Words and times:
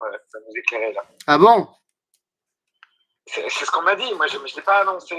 Ouais, 0.00 0.18
ça 0.30 0.38
nous 0.40 0.52
éclairait 0.56 0.92
là. 0.92 1.02
Ah 1.26 1.38
bon? 1.38 1.68
C'est 3.26 3.48
ce 3.48 3.70
qu'on 3.70 3.82
m'a 3.82 3.94
dit. 3.94 4.12
Moi, 4.14 4.26
je 4.26 4.38
ne 4.38 4.44
l'ai 4.44 4.62
pas 4.62 4.80
annoncé. 4.80 5.16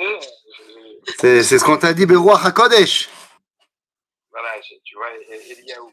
C'est 1.18 1.44
ce 1.44 1.64
qu'on 1.64 1.78
t'a 1.78 1.94
dit, 1.94 2.06
Beroua 2.06 2.40
HaKodesh. 2.44 3.10
voilà, 4.32 4.50
tu 4.84 4.96
vois, 4.96 5.08
Eliaou. 5.30 5.92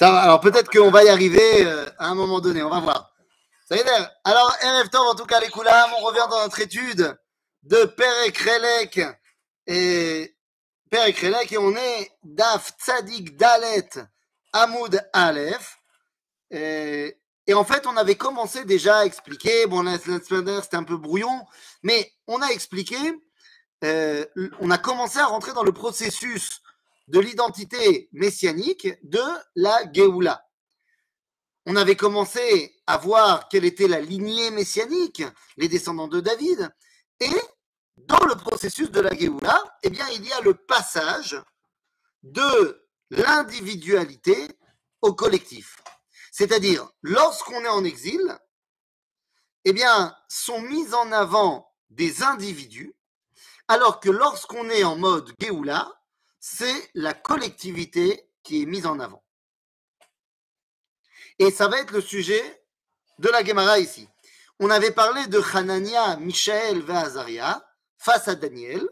Va, 0.00 0.20
Alors 0.22 0.40
peut-être 0.40 0.70
qu'on 0.70 0.90
va 0.90 1.04
y 1.04 1.08
arriver 1.08 1.66
euh, 1.66 1.86
à 1.98 2.08
un 2.08 2.14
moment 2.14 2.40
donné, 2.40 2.62
on 2.62 2.70
va 2.70 2.80
voir. 2.80 3.12
Ça 3.68 3.76
y 3.76 3.80
est. 3.80 3.86
Alors, 4.24 4.50
RF 4.62 4.94
en 4.94 5.14
tout 5.14 5.26
cas, 5.26 5.40
les 5.40 5.48
Koulam, 5.48 5.90
on 5.98 6.04
revient 6.04 6.26
dans 6.30 6.42
notre 6.42 6.60
étude 6.60 7.18
de 7.64 7.84
Perek 7.84 8.38
Relek 8.38 9.00
et 9.66 10.34
Perek 10.90 11.18
Relek 11.18 11.52
et 11.52 11.58
on 11.58 11.74
est 11.74 12.12
Daf 12.22 12.72
Tzadik 12.78 13.36
Dalet 13.36 13.88
Hamoud 14.52 15.06
Aleph. 15.12 15.78
Et, 16.50 17.18
et 17.48 17.54
en 17.54 17.64
fait, 17.64 17.86
on 17.86 17.96
avait 17.96 18.14
commencé 18.14 18.66
déjà 18.66 18.98
à 18.98 19.04
expliquer, 19.06 19.66
bon, 19.66 19.82
la 19.82 19.98
semaine 19.98 20.20
c'était 20.62 20.76
un 20.76 20.84
peu 20.84 20.98
brouillon, 20.98 21.46
mais 21.82 22.12
on 22.26 22.42
a 22.42 22.48
expliqué, 22.48 22.98
euh, 23.84 24.26
on 24.60 24.70
a 24.70 24.76
commencé 24.76 25.18
à 25.18 25.24
rentrer 25.24 25.54
dans 25.54 25.62
le 25.62 25.72
processus 25.72 26.60
de 27.08 27.18
l'identité 27.18 28.10
messianique 28.12 28.88
de 29.02 29.22
la 29.56 29.90
Géoula. 29.90 30.46
On 31.64 31.74
avait 31.74 31.96
commencé 31.96 32.76
à 32.86 32.98
voir 32.98 33.48
quelle 33.48 33.64
était 33.64 33.88
la 33.88 34.02
lignée 34.02 34.50
messianique, 34.50 35.22
les 35.56 35.68
descendants 35.68 36.08
de 36.08 36.20
David, 36.20 36.68
et 37.18 37.40
dans 37.96 38.26
le 38.26 38.34
processus 38.34 38.90
de 38.90 39.00
la 39.00 39.16
Géoula, 39.16 39.58
eh 39.82 39.88
bien, 39.88 40.06
il 40.14 40.26
y 40.26 40.32
a 40.34 40.42
le 40.42 40.52
passage 40.52 41.42
de 42.22 42.86
l'individualité 43.10 44.36
au 45.00 45.14
collectif. 45.14 45.78
C'est-à-dire, 46.38 46.88
lorsqu'on 47.02 47.64
est 47.64 47.68
en 47.68 47.82
exil, 47.82 48.38
eh 49.64 49.72
bien, 49.72 50.16
sont 50.28 50.60
mis 50.60 50.94
en 50.94 51.10
avant 51.10 51.74
des 51.90 52.22
individus, 52.22 52.94
alors 53.66 53.98
que 53.98 54.08
lorsqu'on 54.08 54.70
est 54.70 54.84
en 54.84 54.94
mode 54.94 55.34
Géoula, 55.40 56.00
c'est 56.38 56.90
la 56.94 57.12
collectivité 57.12 58.30
qui 58.44 58.62
est 58.62 58.66
mise 58.66 58.86
en 58.86 59.00
avant. 59.00 59.24
Et 61.40 61.50
ça 61.50 61.66
va 61.66 61.80
être 61.80 61.90
le 61.90 62.02
sujet 62.02 62.64
de 63.18 63.30
la 63.30 63.44
Gemara 63.44 63.80
ici. 63.80 64.08
On 64.60 64.70
avait 64.70 64.92
parlé 64.92 65.26
de 65.26 65.40
Hanania, 65.40 66.18
Michaël 66.18 66.84
et 66.88 66.92
Azaria 66.92 67.68
face 67.96 68.28
à 68.28 68.36
Daniel. 68.36 68.88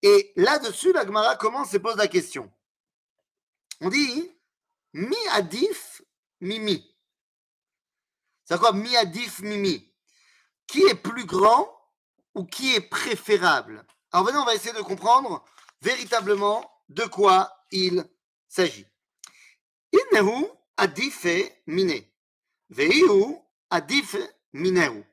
Et 0.00 0.32
là-dessus, 0.36 0.92
la 0.92 1.04
Gemara 1.04 1.34
commence 1.34 1.74
et 1.74 1.80
pose 1.80 1.96
la 1.96 2.06
question. 2.06 2.52
On 3.80 3.88
dit 3.88 4.32
Mi 4.92 5.16
adif 5.32 6.02
mimi. 6.40 6.84
C'est 8.44 8.58
quoi 8.58 8.72
mi 8.72 8.96
adif 8.96 9.40
mimi 9.40 9.92
Qui 10.66 10.82
est 10.82 10.94
plus 10.94 11.24
grand 11.24 11.70
ou 12.34 12.44
qui 12.44 12.74
est 12.74 12.80
préférable? 12.80 13.84
Alors 14.12 14.26
venez, 14.26 14.38
on 14.38 14.44
va 14.44 14.54
essayer 14.54 14.72
de 14.72 14.82
comprendre 14.82 15.44
véritablement 15.82 16.70
de 16.88 17.04
quoi 17.04 17.52
il 17.70 18.04
s'agit. 18.48 18.86
Innehu 19.92 20.46
adife 20.76 21.26
mine. 21.66 22.04
Veihu 22.70 23.36
adif 23.70 24.16
minehu. 24.52 25.04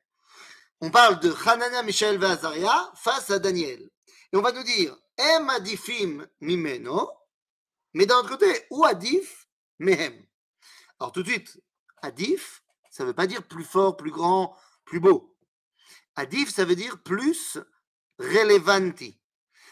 On 0.81 0.91
parle 0.91 1.19
de 1.19 1.33
Hanania, 1.47 1.81
Michel 1.83 2.21
et 2.21 2.25
Azaria 2.25 2.91
face 2.95 3.29
à 3.29 3.39
Daniel. 3.39 3.89
Et 4.31 4.38
on 4.38 4.41
va 4.41 4.51
nous 4.51 4.63
dire 4.63 4.97
Em 5.17 5.47
adifim 5.49 6.27
mimeno, 6.41 7.09
mais 7.94 8.05
d'un 8.05 8.17
autre 8.17 8.29
côté, 8.29 8.66
ou 8.71 8.83
adif 8.83 9.47
mehem. 9.79 10.25
Alors 11.04 11.12
tout 11.12 11.22
de 11.22 11.28
suite, 11.28 11.62
adif, 12.02 12.64
ça 12.90 13.04
ne 13.04 13.09
veut 13.09 13.14
pas 13.14 13.28
dire 13.28 13.44
plus 13.44 13.66
fort, 13.66 13.98
plus 13.98 14.09
grand, 14.09 14.58
plus 14.86 15.02
beau. 15.02 15.36
Adif, 16.16 16.50
ça 16.50 16.64
veut 16.64 16.78
dire 16.78 17.04
plus 17.04 17.58
relevanti. 18.20 19.20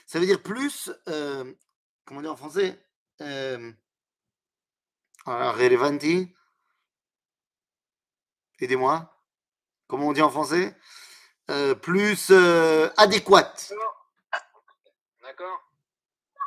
Ça 0.08 0.20
veut 0.20 0.26
dire 0.26 0.44
plus, 0.44 0.92
euh, 1.08 1.53
comment 2.03 2.22
dire 2.22 2.34
en 2.34 2.36
français 2.36 2.86
euh, 3.22 3.72
alors, 5.25 5.56
relevanti. 5.56 6.36
Aidez-moi. 8.59 9.18
Comment 9.88 10.09
on 10.09 10.14
dit 10.14 10.22
en 10.22 10.30
français 10.31 10.75
Euh, 11.50 11.75
Plus 11.75 12.30
adéquate. 12.97 13.72
D'accord 15.22 15.62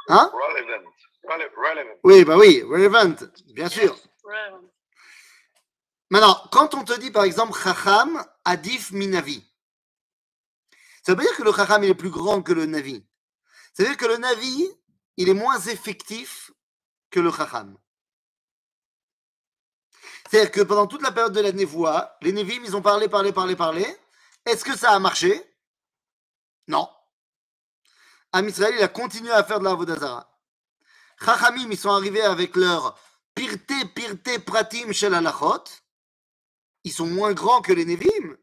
Hein? 0.09 0.31
Relevant. 0.31 0.91
Rele- 1.23 1.51
relevant. 1.57 1.99
Oui, 2.05 2.23
bah 2.27 2.37
oui, 2.37 2.63
relevant, 2.63 3.15
bien 3.55 3.71
sûr. 3.71 3.97
Ouais. 4.25 4.51
Maintenant, 6.15 6.41
quand 6.53 6.75
on 6.75 6.85
te 6.85 6.97
dit 7.01 7.11
par 7.11 7.25
exemple 7.25 7.59
Chacham, 7.59 8.25
Adif 8.45 8.93
Minavi, 8.93 9.45
ça 11.03 11.11
veut 11.11 11.17
pas 11.17 11.25
dire 11.25 11.37
que 11.37 11.43
le 11.43 11.53
Chacham 11.53 11.83
est 11.83 11.93
plus 11.93 12.11
grand 12.11 12.41
que 12.41 12.53
le 12.53 12.67
Navi. 12.67 13.05
Ça 13.73 13.83
veut 13.83 13.89
dire 13.89 13.97
que 13.97 14.07
le 14.07 14.19
Navi, 14.19 14.65
il 15.17 15.29
est 15.29 15.35
moins 15.35 15.59
effectif 15.59 16.53
que 17.11 17.19
le 17.19 17.33
Chacham. 17.33 17.77
C'est-à-dire 20.31 20.53
que 20.53 20.61
pendant 20.61 20.87
toute 20.87 21.03
la 21.03 21.11
période 21.11 21.33
de 21.33 21.41
la 21.41 21.51
Névoie, 21.51 22.17
les 22.23 22.31
Névim, 22.31 22.63
ils 22.65 22.77
ont 22.77 22.83
parlé, 22.83 23.09
parlé, 23.09 23.33
parlé, 23.33 23.57
parlé. 23.57 23.85
Est-ce 24.47 24.65
que 24.65 24.79
ça 24.79 24.93
a 24.93 25.01
marché? 25.01 25.43
Non. 26.69 26.89
Am 28.31 28.49
Israël, 28.49 28.75
il 28.79 28.83
a 28.85 28.89
continué 28.89 29.33
à 29.33 29.43
faire 29.43 29.59
de 29.59 29.65
la 29.65 29.75
Vodazara. 29.75 30.33
Chachamim, 31.25 31.73
ils 31.73 31.77
sont 31.77 31.91
arrivés 31.91 32.23
avec 32.23 32.55
leur 32.55 32.97
pirté, 33.35 33.85
pirté, 33.87 34.39
pratim 34.39 34.93
shel 34.93 35.13
halachot. 35.13 35.65
Ils 36.85 36.93
sont 36.93 37.07
moins 37.07 37.33
grands 37.33 37.63
que 37.63 37.73
les 37.73 37.85
Nevim, 37.85 38.37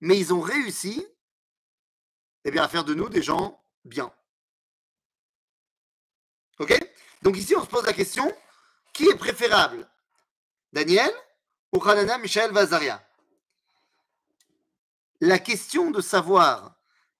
mais 0.00 0.18
ils 0.18 0.32
ont 0.32 0.40
réussi 0.40 1.06
eh 2.44 2.50
bien, 2.50 2.62
à 2.62 2.68
faire 2.68 2.84
de 2.84 2.94
nous 2.94 3.08
des 3.08 3.22
gens 3.22 3.62
bien. 3.84 4.12
Ok? 6.58 6.78
Donc 7.22 7.36
ici, 7.36 7.54
on 7.54 7.62
se 7.62 7.68
pose 7.68 7.84
la 7.84 7.92
question 7.92 8.32
qui 8.92 9.08
est 9.08 9.16
préférable? 9.16 9.88
Daniel 10.72 11.12
ou 11.72 11.82
Hanana, 11.84 12.18
Michael, 12.18 12.52
Vazaria? 12.52 13.06
La 15.20 15.38
question 15.38 15.90
de 15.90 16.00
savoir 16.00 16.76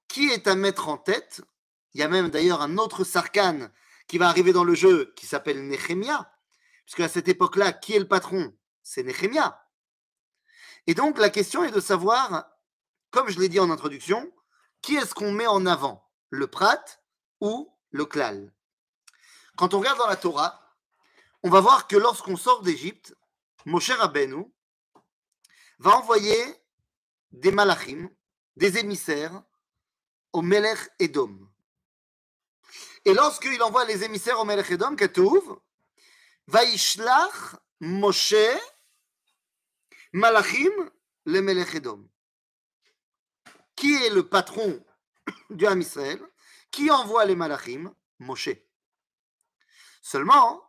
qui 0.09 0.31
est 0.31 0.47
à 0.47 0.55
mettre 0.55 0.89
en 0.89 0.97
tête, 0.97 1.43
il 1.95 2.01
y 2.01 2.03
a 2.03 2.09
même 2.09 2.31
d'ailleurs 2.31 2.63
un 2.63 2.79
autre 2.79 3.05
sarkane 3.05 3.71
qui 4.07 4.19
va 4.19 4.29
arriver 4.29 4.53
dans 4.53 4.65
le 4.65 4.75
jeu 4.75 5.13
qui 5.17 5.27
s'appelle 5.27 5.69
Nehemia, 5.69 6.33
puisque 6.85 7.01
à 7.01 7.09
cette 7.09 7.29
époque-là, 7.29 7.73
qui 7.73 7.95
est 7.95 7.99
le 7.99 8.09
patron? 8.09 8.57
C'est 8.83 9.03
Nehemia. 9.03 9.63
Et 10.91 10.95
donc 10.95 11.19
la 11.19 11.31
question 11.31 11.63
est 11.63 11.71
de 11.71 11.79
savoir, 11.79 12.51
comme 13.13 13.29
je 13.29 13.39
l'ai 13.39 13.49
dit 13.49 13.61
en 13.61 13.71
introduction, 13.71 14.29
qui 14.83 14.97
est-ce 14.97 15.15
qu'on 15.15 15.31
met 15.31 15.47
en 15.47 15.65
avant 15.65 16.05
Le 16.31 16.49
prat 16.49 16.85
ou 17.41 17.73
le 17.93 18.05
klal? 18.05 18.53
Quand 19.55 19.73
on 19.73 19.79
regarde 19.79 19.99
dans 19.99 20.09
la 20.09 20.17
Torah, 20.17 20.61
on 21.45 21.49
va 21.49 21.61
voir 21.61 21.87
que 21.87 21.95
lorsqu'on 21.95 22.37
sort 22.37 22.63
d'Égypte, 22.63 23.15
Moshe 23.67 23.93
Rabbeinu 23.93 24.53
va 25.79 25.97
envoyer 25.97 26.43
des 27.31 27.53
malachim, 27.53 28.11
des 28.57 28.79
émissaires 28.79 29.45
au 30.33 30.43
Melech 30.43 30.91
Edom. 30.99 31.49
Et 33.05 33.15
lorsqu'il 33.15 33.63
envoie 33.63 33.85
les 33.85 34.03
émissaires 34.03 34.41
au 34.41 34.45
Melech 34.45 34.73
Edom, 34.73 34.97
Ketouv, 34.97 35.57
Vaishlach 36.49 37.55
Moshe 37.79 38.35
Malachim 40.13 40.91
le 41.25 41.41
Melech 41.41 41.75
Edom. 41.77 42.09
Qui 43.77 43.95
est 43.95 44.11
le 44.11 44.29
patron 44.29 44.85
du 45.51 45.67
Ham 45.67 45.81
Israël? 45.81 46.21
Qui 46.73 46.91
envoie 46.91 47.25
les 47.25 47.37
Malachim? 47.37 47.95
Moshe. 48.19 48.51
Seulement, 50.03 50.63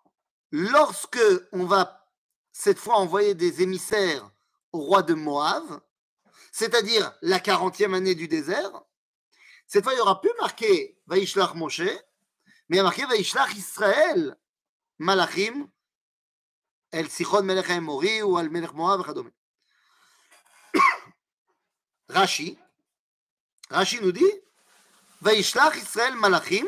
lorsque 0.51 1.19
on 1.51 1.65
va 1.65 2.07
cette 2.51 2.77
fois 2.77 2.97
envoyer 2.97 3.33
des 3.33 3.63
émissaires 3.63 4.29
au 4.71 4.79
roi 4.79 5.01
de 5.01 5.15
Moab, 5.15 5.81
c'est-à-dire 6.51 7.11
la 7.21 7.39
40e 7.39 7.95
année 7.95 8.13
du 8.13 8.27
désert, 8.27 8.83
cette 9.65 9.83
fois 9.83 9.93
il 9.93 9.95
n'y 9.95 10.01
aura 10.01 10.21
plus 10.21 10.33
marqué 10.39 10.99
Vaishlach 11.07 11.55
Moshe, 11.55 11.79
mais 11.79 12.75
il 12.75 12.77
y 12.77 12.79
a 12.79 12.83
marqué 12.83 13.05
Vaishlach 13.05 13.55
Israël 13.55 14.37
Malachim 14.99 15.67
El 16.90 17.10
Sichon 17.10 17.42
Melech 17.42 17.68
Mori 17.80 18.22
ou 18.22 18.36
Al 18.36 18.48
Melech 18.48 18.72
Moab 18.72 19.00
וכדומה. 19.00 19.30
רש"י, 22.10 22.54
רש"י 23.70 24.00
nous 24.00 24.12
dit 24.12 24.46
וישלח 25.22 25.76
ישראל 25.76 26.14
מלאכים 26.14 26.66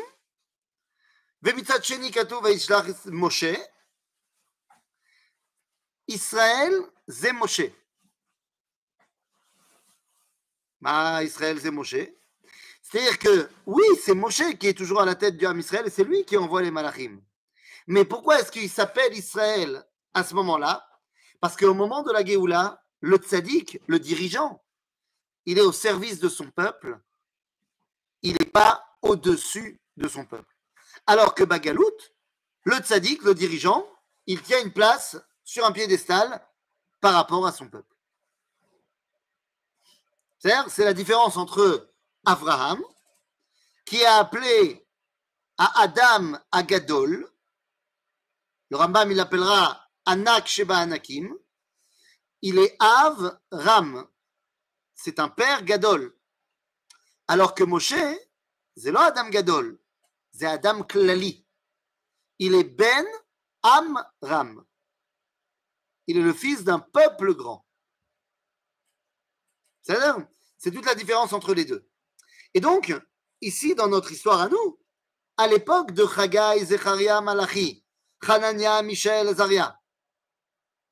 ומצד 1.43 1.83
שני 1.83 2.13
כתוב 2.13 2.43
וישלח 2.43 2.85
משה 3.05 3.53
ישראל 6.07 6.73
זה 7.07 7.31
משה. 7.33 7.67
מה 10.81 11.19
ישראל 11.23 11.59
זה 11.59 11.71
משה? 11.71 12.03
C'est-à-dire 12.89 13.19
que 13.19 13.49
oui, 13.67 13.83
c'est 14.03 14.15
Moshe 14.15 14.57
qui 14.59 14.67
est 14.67 14.77
toujours 14.77 15.01
à 15.01 15.05
la 15.05 15.13
tête 15.13 15.37
du 15.37 15.45
Ham 15.45 15.59
Israël 15.59 15.85
et 15.85 15.91
c'est 15.91 16.03
lui 16.03 16.25
qui 16.25 16.37
envoie 16.37 16.63
les 16.63 16.71
malachim. 16.71 17.21
Mais 17.85 18.03
pourquoi 18.03 18.39
est-ce 18.39 18.51
qu'il 18.51 18.69
s'appelle 18.69 19.13
Israël 19.13 19.85
à 20.14 20.24
ce 20.24 20.34
moment-là 20.34 20.88
Parce 21.40 21.56
qu'au 21.56 21.74
moment 21.74 22.02
de 22.02 22.12
la 22.12 22.24
Géoula, 22.24 22.82
le 23.00 23.18
tzaddik, 23.18 23.80
le 23.86 23.98
dirigeant, 23.98 24.64
il 25.44 25.58
est 25.58 25.62
au 25.62 25.72
service 25.72 26.20
de 26.20 26.28
son 26.28 26.50
peuple, 26.50 26.98
il 28.22 28.32
n'est 28.32 28.50
pas 28.50 28.82
au-dessus 29.02 29.80
de 29.96 30.08
son 30.08 30.24
peuple. 30.24 30.56
Alors 31.06 31.34
que 31.34 31.44
Bagalout, 31.44 31.98
le 32.62 32.76
tzaddik, 32.78 33.22
le 33.24 33.34
dirigeant, 33.34 33.86
il 34.26 34.40
tient 34.40 34.62
une 34.62 34.72
place 34.72 35.18
sur 35.44 35.66
un 35.66 35.72
piédestal 35.72 36.42
par 37.00 37.12
rapport 37.12 37.46
à 37.46 37.52
son 37.52 37.68
peuple. 37.68 37.94
C'est 40.38 40.84
la 40.84 40.94
différence 40.94 41.36
entre 41.36 41.90
Abraham, 42.24 42.82
qui 43.84 44.04
a 44.04 44.16
appelé 44.16 44.86
à 45.58 45.82
Adam 45.82 46.38
Agadol, 46.50 47.30
le 48.70 48.76
Rambam 48.76 49.10
il 49.10 49.16
l'appellera 49.16 49.83
Anak 50.06 50.46
Sheba 50.46 50.78
Anakim, 50.78 51.36
il 52.42 52.58
est 52.58 52.76
Av 52.78 53.40
Ram, 53.50 54.06
c'est 54.94 55.18
un 55.18 55.28
père 55.28 55.64
Gadol. 55.64 56.14
Alors 57.26 57.54
que 57.54 57.64
Moshe, 57.64 57.94
c'est 58.76 58.92
pas 58.92 59.06
Adam 59.06 59.28
Gadol, 59.30 59.80
c'est 60.32 60.46
Adam 60.46 60.82
Klali. 60.82 61.46
Il 62.38 62.54
est 62.54 62.64
Ben 62.64 63.06
Am 63.62 64.04
Ram. 64.20 64.64
Il 66.06 66.18
est 66.18 66.22
le 66.22 66.34
fils 66.34 66.64
d'un 66.64 66.80
peuple 66.80 67.34
grand. 67.34 67.64
C'est 69.82 70.70
toute 70.70 70.84
la 70.84 70.94
différence 70.94 71.32
entre 71.32 71.54
les 71.54 71.64
deux. 71.64 71.88
Et 72.52 72.60
donc, 72.60 72.94
ici, 73.40 73.74
dans 73.74 73.88
notre 73.88 74.12
histoire 74.12 74.40
à 74.40 74.48
nous, 74.48 74.78
à 75.36 75.46
l'époque 75.46 75.92
de 75.92 76.06
Chagai, 76.06 76.64
Zecharia, 76.64 77.20
Malachi, 77.20 77.84
Hanania, 78.26 78.82
Michel, 78.82 79.34
Zaria, 79.34 79.80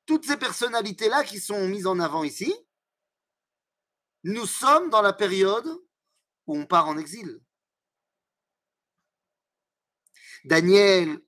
toutes 0.05 0.25
ces 0.25 0.37
personnalités-là 0.37 1.23
qui 1.23 1.39
sont 1.39 1.67
mises 1.67 1.87
en 1.87 1.99
avant 1.99 2.23
ici, 2.23 2.53
nous 4.23 4.45
sommes 4.45 4.89
dans 4.89 5.01
la 5.01 5.13
période 5.13 5.67
où 6.47 6.57
on 6.57 6.65
part 6.65 6.87
en 6.87 6.97
exil. 6.97 7.41
Daniel, 10.45 11.21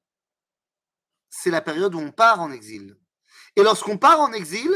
c'est 1.30 1.51
la 1.51 1.62
période 1.62 1.95
où 1.95 2.00
on 2.00 2.12
part 2.12 2.42
en 2.42 2.51
exil. 2.51 2.98
Et 3.56 3.63
lorsqu'on 3.63 3.98
part 3.98 4.19
en 4.19 4.33
exil, 4.33 4.72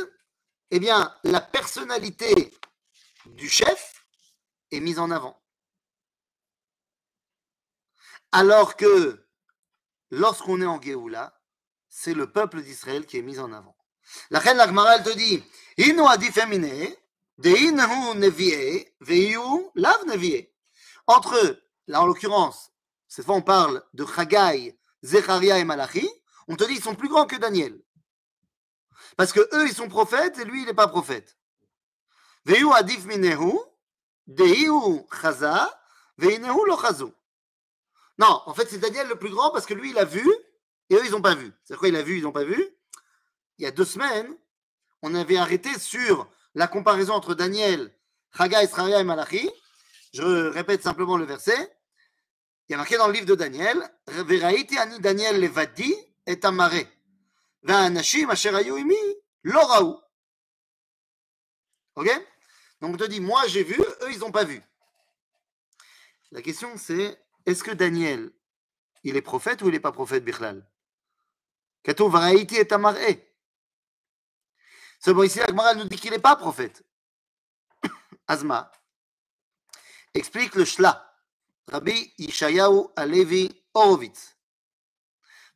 eh 0.72 0.80
bien, 0.80 1.14
la 1.24 1.42
personnalité 1.42 2.54
du 3.26 3.50
chef 3.50 4.06
est 4.72 4.80
mise 4.80 5.00
en 5.00 5.12
avant. 5.12 5.42
Alors 8.32 8.76
que 8.76 9.28
lorsqu'on 10.12 10.62
est 10.62 10.66
en 10.66 10.82
Géoula, 10.82 11.42
c'est 11.90 12.14
le 12.14 12.32
peuple 12.32 12.62
d'Israël 12.62 13.06
qui 13.06 13.18
est 13.18 13.24
mis 13.24 13.40
en 13.40 13.52
avant. 13.52 13.76
La 14.30 14.40
reine 14.40 14.58
Lagmara, 14.58 15.00
te 15.00 15.10
dit, 15.10 15.44
de 17.38 17.50
lav. 19.76 20.48
Entre 21.08 21.36
eux, 21.38 21.62
là 21.88 22.02
en 22.02 22.06
l'occurrence, 22.06 22.72
cette 23.08 23.26
fois 23.26 23.36
on 23.36 23.42
parle 23.42 23.84
de 23.94 24.06
Chagai, 24.06 24.78
Zecharia 25.04 25.58
et 25.58 25.64
Malachi, 25.64 26.10
on 26.48 26.56
te 26.56 26.64
dit 26.66 26.76
ils 26.76 26.84
sont 26.84 26.96
plus 26.96 27.10
grands 27.10 27.26
que 27.26 27.36
Daniel. 27.36 27.82
Parce 29.18 29.34
que 29.34 29.40
eux, 29.40 29.68
ils 29.68 29.74
sont 29.74 29.88
prophètes 29.90 30.38
et 30.40 30.46
lui, 30.46 30.62
il 30.62 30.66
n'est 30.66 30.74
pas 30.74 30.88
prophète. 30.88 31.38
Minehu, 32.46 33.60
chaza, 35.22 35.84
veinehu 36.18 36.66
lo 36.66 36.78
chazu. 36.78 37.12
Non, 38.18 38.42
en 38.46 38.54
fait, 38.54 38.70
c'est 38.70 38.80
Daniel 38.80 39.08
le 39.08 39.18
plus 39.18 39.30
grand 39.30 39.52
parce 39.52 39.66
que 39.66 39.74
lui, 39.74 39.92
il 39.92 39.98
a 39.98 40.06
vu 40.06 40.26
et 40.90 40.96
eux, 40.96 41.06
ils 41.06 41.12
n'ont 41.12 41.22
pas 41.22 41.36
vu. 41.36 41.52
C'est 41.64 41.76
quoi, 41.78 41.88
il 41.88 41.96
a 41.96 42.02
vu, 42.02 42.18
ils 42.18 42.24
n'ont 42.24 42.32
pas 42.32 42.44
vu? 42.44 42.66
Il 43.60 43.64
y 43.64 43.66
a 43.66 43.72
deux 43.72 43.86
semaines, 43.86 44.34
on 45.02 45.14
avait 45.14 45.36
arrêté 45.36 45.78
sur 45.78 46.30
la 46.56 46.68
comparaison 46.68 47.14
entre 47.14 47.36
Daniel, 47.36 47.94
Chaga, 48.36 48.64
Israël 48.64 49.02
et 49.02 49.04
Malachi. 49.04 49.52
Je 50.14 50.48
répète 50.48 50.82
simplement 50.82 51.18
le 51.18 51.26
verset. 51.26 51.70
Il 52.68 52.72
y 52.72 52.76
a 52.76 52.78
marqué 52.78 52.96
dans 52.96 53.08
le 53.08 53.14
livre 53.14 53.26
de 53.26 53.36
Daniel 53.36 53.78
Veraiti 54.08 54.78
ani 54.78 55.00
Daniel 55.00 55.42
levadi 55.42 55.94
et 56.26 56.40
raou. 59.54 60.00
Ok? 61.96 62.08
Donc 62.80 62.94
on 62.94 62.98
te 62.98 63.04
dit 63.04 63.20
Moi 63.20 63.46
j'ai 63.48 63.64
vu, 63.64 63.76
eux 63.76 64.12
ils 64.12 64.20
n'ont 64.20 64.32
pas 64.32 64.46
vu. 64.46 64.62
La 66.32 66.42
question 66.42 66.78
c'est 66.78 67.22
est-ce 67.46 67.64
que 67.64 67.72
Daniel, 67.72 68.32
il 69.04 69.18
est 69.18 69.22
prophète 69.22 69.62
ou 69.62 69.68
il 69.68 69.72
n'est 69.72 69.80
pas 69.82 69.92
prophète, 69.92 70.24
Bichlal. 70.24 70.66
Seulement 75.00 75.24
ici, 75.24 75.42
Agmara 75.42 75.76
nous 75.76 75.86
dit 75.86 75.98
qu'il 75.98 76.12
n'est 76.12 76.20
pas 76.20 76.36
prophète. 76.36 76.84
Azma 78.28 78.72
explique 80.14 80.56
le 80.56 80.66
Shla, 80.66 81.16
Rabbi 81.68 82.14
Yishayahu 82.18 82.88
Alevi 82.96 83.50
Horowitz. 83.74 84.36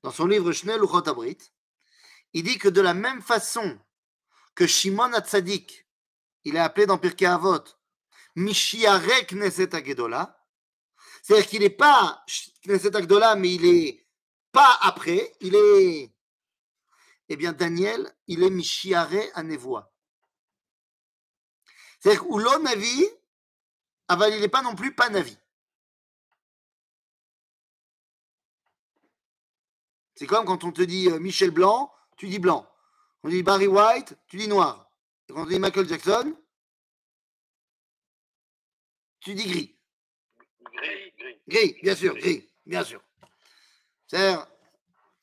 Dans 0.02 0.12
son 0.12 0.26
livre 0.26 0.52
Shnel 0.52 0.80
Luchot 0.80 1.08
Abrit, 1.08 1.38
il 2.34 2.44
dit 2.44 2.58
que 2.58 2.70
de 2.70 2.82
la 2.82 2.94
même 2.94 3.22
façon 3.22 3.80
que 4.56 4.66
Shimon 4.68 5.14
Hatzadik, 5.14 5.88
il 6.44 6.56
est 6.56 6.60
appelé 6.60 6.86
dans 6.86 6.98
Pirkei 6.98 7.26
Avot, 7.26 7.64
Mishiarek 8.36 9.34
Neset 9.34 9.76
Agedola, 9.76 10.44
c'est-à-dire 11.24 11.48
qu'il 11.48 11.60
n'est 11.62 11.70
pas 11.70 12.24
Knesset 12.66 12.96
Agdola, 12.96 13.36
mais 13.36 13.54
il 13.56 13.66
est 13.66 14.06
pas 14.52 14.78
après, 14.82 15.34
il 15.40 15.56
est. 15.56 16.13
Eh 17.34 17.36
bien, 17.36 17.52
Daniel, 17.52 18.16
il 18.28 18.44
est 18.44 18.52
Mishiare 18.52 19.10
à 19.34 19.42
Nevoa. 19.42 19.92
C'est-à-dire 22.00 22.26
l'on 22.26 22.60
Navi, 22.60 23.08
il 24.12 24.40
n'est 24.40 24.48
pas 24.48 24.62
non 24.62 24.76
plus 24.76 24.94
pas 24.94 25.10
Navi. 25.10 25.36
C'est 30.14 30.28
comme 30.28 30.46
quand 30.46 30.64
on 30.64 30.72
te 30.72 30.84
dit 30.84 31.10
euh, 31.10 31.18
Michel 31.18 31.50
Blanc, 31.50 31.92
tu 32.18 32.28
dis 32.28 32.38
blanc. 32.38 32.72
On 33.24 33.30
dit 33.30 33.42
Barry 33.42 33.66
White, 33.66 34.16
tu 34.28 34.38
dis 34.38 34.48
noir. 34.48 34.88
Et 35.28 35.34
quand 35.34 35.42
on 35.42 35.48
dit 35.48 35.58
Michael 35.58 35.90
Jackson, 35.90 36.38
tu 39.22 39.34
dis 39.34 39.48
gris. 39.48 39.76
Gris, 41.48 41.78
bien 41.82 41.96
sûr, 41.96 42.16
gris, 42.16 42.48
bien 42.64 42.84
sûr. 42.84 43.02
C'est 44.06 44.36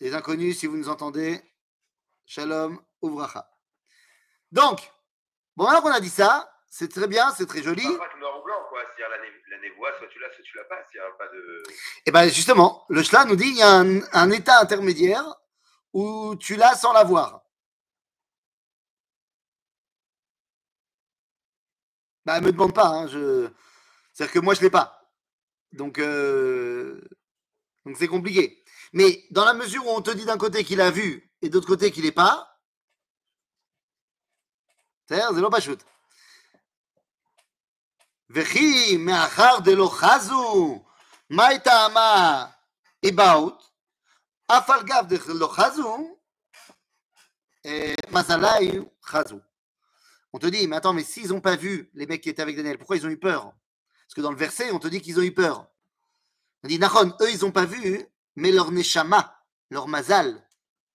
les 0.00 0.12
inconnus, 0.12 0.58
si 0.58 0.66
vous 0.66 0.76
nous 0.76 0.88
entendez, 0.88 1.40
shalom, 2.30 2.78
ouvracha. 3.02 3.50
Donc, 4.52 4.92
bon, 5.56 5.66
alors 5.66 5.82
qu'on 5.82 5.90
a 5.90 6.00
dit 6.00 6.08
ça, 6.08 6.48
c'est 6.68 6.88
très 6.88 7.08
bien, 7.08 7.32
c'est 7.32 7.46
très 7.46 7.62
joli. 7.62 7.82
Pas 7.82 8.18
noir 8.18 8.40
ou 8.40 8.44
blanc, 8.44 8.62
quoi. 8.68 8.82
Si 8.94 9.00
la, 9.00 9.08
la 9.08 9.62
névoie, 9.62 9.90
soit 9.98 10.06
tu 10.06 10.20
l'as, 10.20 10.30
soit 10.32 10.44
tu 10.44 10.56
l'as 10.56 10.64
pas. 10.64 10.76
A 10.76 11.18
pas 11.18 11.26
de. 11.28 11.62
Eh 12.06 12.12
bien, 12.12 12.28
justement, 12.28 12.84
le 12.88 13.02
Shla 13.02 13.24
nous 13.24 13.34
dit 13.34 13.46
qu'il 13.46 13.56
y 13.56 13.62
a 13.62 13.72
un, 13.72 14.00
un, 14.12 14.30
état 14.30 14.60
intermédiaire 14.60 15.24
où 15.92 16.36
tu 16.36 16.54
l'as 16.54 16.76
sans 16.76 16.92
l'avoir. 16.92 17.42
Bah, 22.24 22.40
me 22.40 22.52
demande 22.52 22.74
pas, 22.74 22.86
hein, 22.86 23.06
je... 23.08 23.48
c'est-à-dire 24.12 24.34
que 24.34 24.38
moi, 24.38 24.54
je 24.54 24.60
ne 24.60 24.64
l'ai 24.66 24.70
pas. 24.70 25.10
Donc, 25.72 25.98
euh, 25.98 27.00
donc 27.84 27.96
c'est 27.96 28.06
compliqué. 28.06 28.62
Mais 28.92 29.24
dans 29.30 29.44
la 29.44 29.54
mesure 29.54 29.84
où 29.86 29.90
on 29.90 30.02
te 30.02 30.10
dit 30.10 30.26
d'un 30.26 30.38
côté 30.38 30.62
qu'il 30.62 30.80
a 30.80 30.90
vu 30.90 31.29
et 31.41 31.49
d'autre 31.49 31.67
côté 31.67 31.91
qu'il 31.91 32.03
n'est 32.05 32.11
pas, 32.11 32.59
c'est 35.07 35.21
c'est 35.21 35.49
pas 35.49 35.59
shoot. 35.59 35.83
וכי 38.29 38.97
מאחר 38.97 39.59
דלא 39.63 39.89
חזו, 39.93 40.83
מה 41.29 41.59
טעמה 41.63 42.45
איבאות, 43.03 43.69
אף 44.47 44.69
על 44.69 44.83
גב 44.83 45.05
דלא 45.07 45.47
חזו, 45.47 46.17
מזלי 48.11 48.79
חזו. 49.03 49.39
On 50.33 50.39
te 50.39 50.47
dit, 50.47 50.67
mais 50.67 50.75
attends, 50.75 50.91
mais 50.91 51.05
s'ils 51.05 51.29
n'ont 51.29 51.39
pas 51.39 51.55
vu 51.55 51.89
les 51.93 52.05
mecs 52.07 52.21
qui 52.21 52.29
étaient 52.29 52.41
avec 52.41 52.57
Daniel, 52.57 52.77
pourquoi 52.77 52.97
ils 52.97 53.05
ont 53.05 53.09
eu 53.09 53.17
peur 53.17 53.53
parce 54.05 54.13
que 54.13 54.21
dans 54.21 54.31
le 54.31 54.37
verset, 54.37 54.71
on 54.71 54.79
te 54.79 54.87
dit 54.87 55.01
qu'ils 55.01 55.19
ont 55.19 55.23
eu 55.23 55.33
peur. 55.33 55.67
On 56.63 56.67
dit, 56.67 56.77
Nahon, 56.77 57.11
eux, 57.21 57.31
ils 57.31 57.41
n'ont 57.41 57.51
pas 57.51 57.65
vu, 57.65 58.05
mais 58.35 58.51
leur 58.51 58.71
Neshama, 58.71 59.41
leur 59.71 59.87
Mazal, 59.87 60.47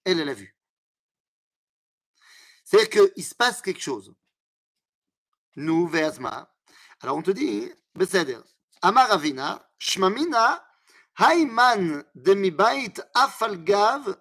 elle, 0.06 0.20
elle 0.20 0.30
a 0.30 0.34
vu. 0.34 0.56
C'est-à-dire 2.64 3.12
qu'il 3.14 3.24
se 3.24 3.36
passe 3.36 3.62
quelque 3.62 3.82
chose. 3.82 4.14
Nous, 5.56 5.88
Veazma. 5.88 6.52
Alors 7.02 7.18
on 7.18 7.22
te 7.22 7.32
dit, 7.32 7.72
Amar 8.82 9.22
Shmamina, 9.80 10.68
Hayman 11.18 12.04
afalgav 13.14 14.18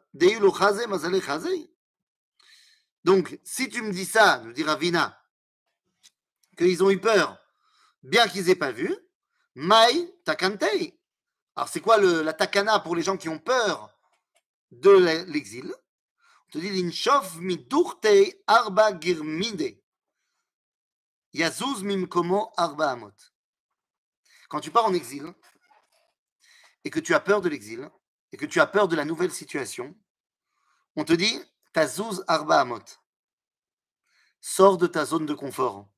chaze 0.58 0.86
mazale 0.86 1.22
chaze. 1.22 1.68
Donc, 3.04 3.38
si 3.44 3.68
tu 3.68 3.82
me 3.82 3.92
dis 3.92 4.06
ça, 4.06 4.38
nous 4.38 4.52
dit 4.52 4.62
Ravina, 4.62 5.20
qu'ils 6.56 6.82
ont 6.82 6.90
eu 6.90 6.98
peur, 6.98 7.38
bien 8.02 8.26
qu'ils 8.28 8.48
aient 8.48 8.54
pas 8.54 8.72
vu, 8.72 8.94
Mai 9.54 10.14
Takantei. 10.24 10.98
Alors, 11.54 11.68
c'est 11.68 11.80
quoi 11.80 11.98
le, 11.98 12.22
la 12.22 12.32
takana 12.32 12.80
pour 12.80 12.96
les 12.96 13.02
gens 13.02 13.16
qui 13.16 13.28
ont 13.28 13.38
peur 13.38 13.93
de 14.81 15.25
l'exil 15.31 15.75
On 16.49 16.50
te 16.52 16.59
dit 16.59 16.71
Linshov 16.71 17.40
midurtei 17.40 18.43
arba 18.47 18.99
girmide. 18.99 19.81
Yazuz 21.33 21.83
mimkomo 21.83 22.52
arba 22.57 22.90
amot. 22.90 23.14
Quand 24.49 24.61
tu 24.61 24.71
pars 24.71 24.85
en 24.85 24.95
exil 24.95 25.35
et 26.85 26.90
que 26.90 27.00
tu 27.00 27.14
as 27.14 27.21
peur 27.21 27.40
de 27.40 27.49
l'exil 27.49 27.90
et 28.33 28.37
que 28.37 28.47
tu 28.47 28.61
as 28.61 28.66
peur 28.66 28.88
de 28.88 28.97
la 28.97 29.04
nouvelle 29.04 29.33
situation, 29.33 29.97
on 30.97 31.04
te 31.04 31.12
dit 31.12 31.40
Tazuz 31.73 32.23
arba 32.28 32.61
amot. 32.61 32.85
Sors 34.40 34.78
de 34.78 34.87
ta 34.87 35.04
zone 35.04 35.26
de 35.26 35.35
confort. 35.35 35.88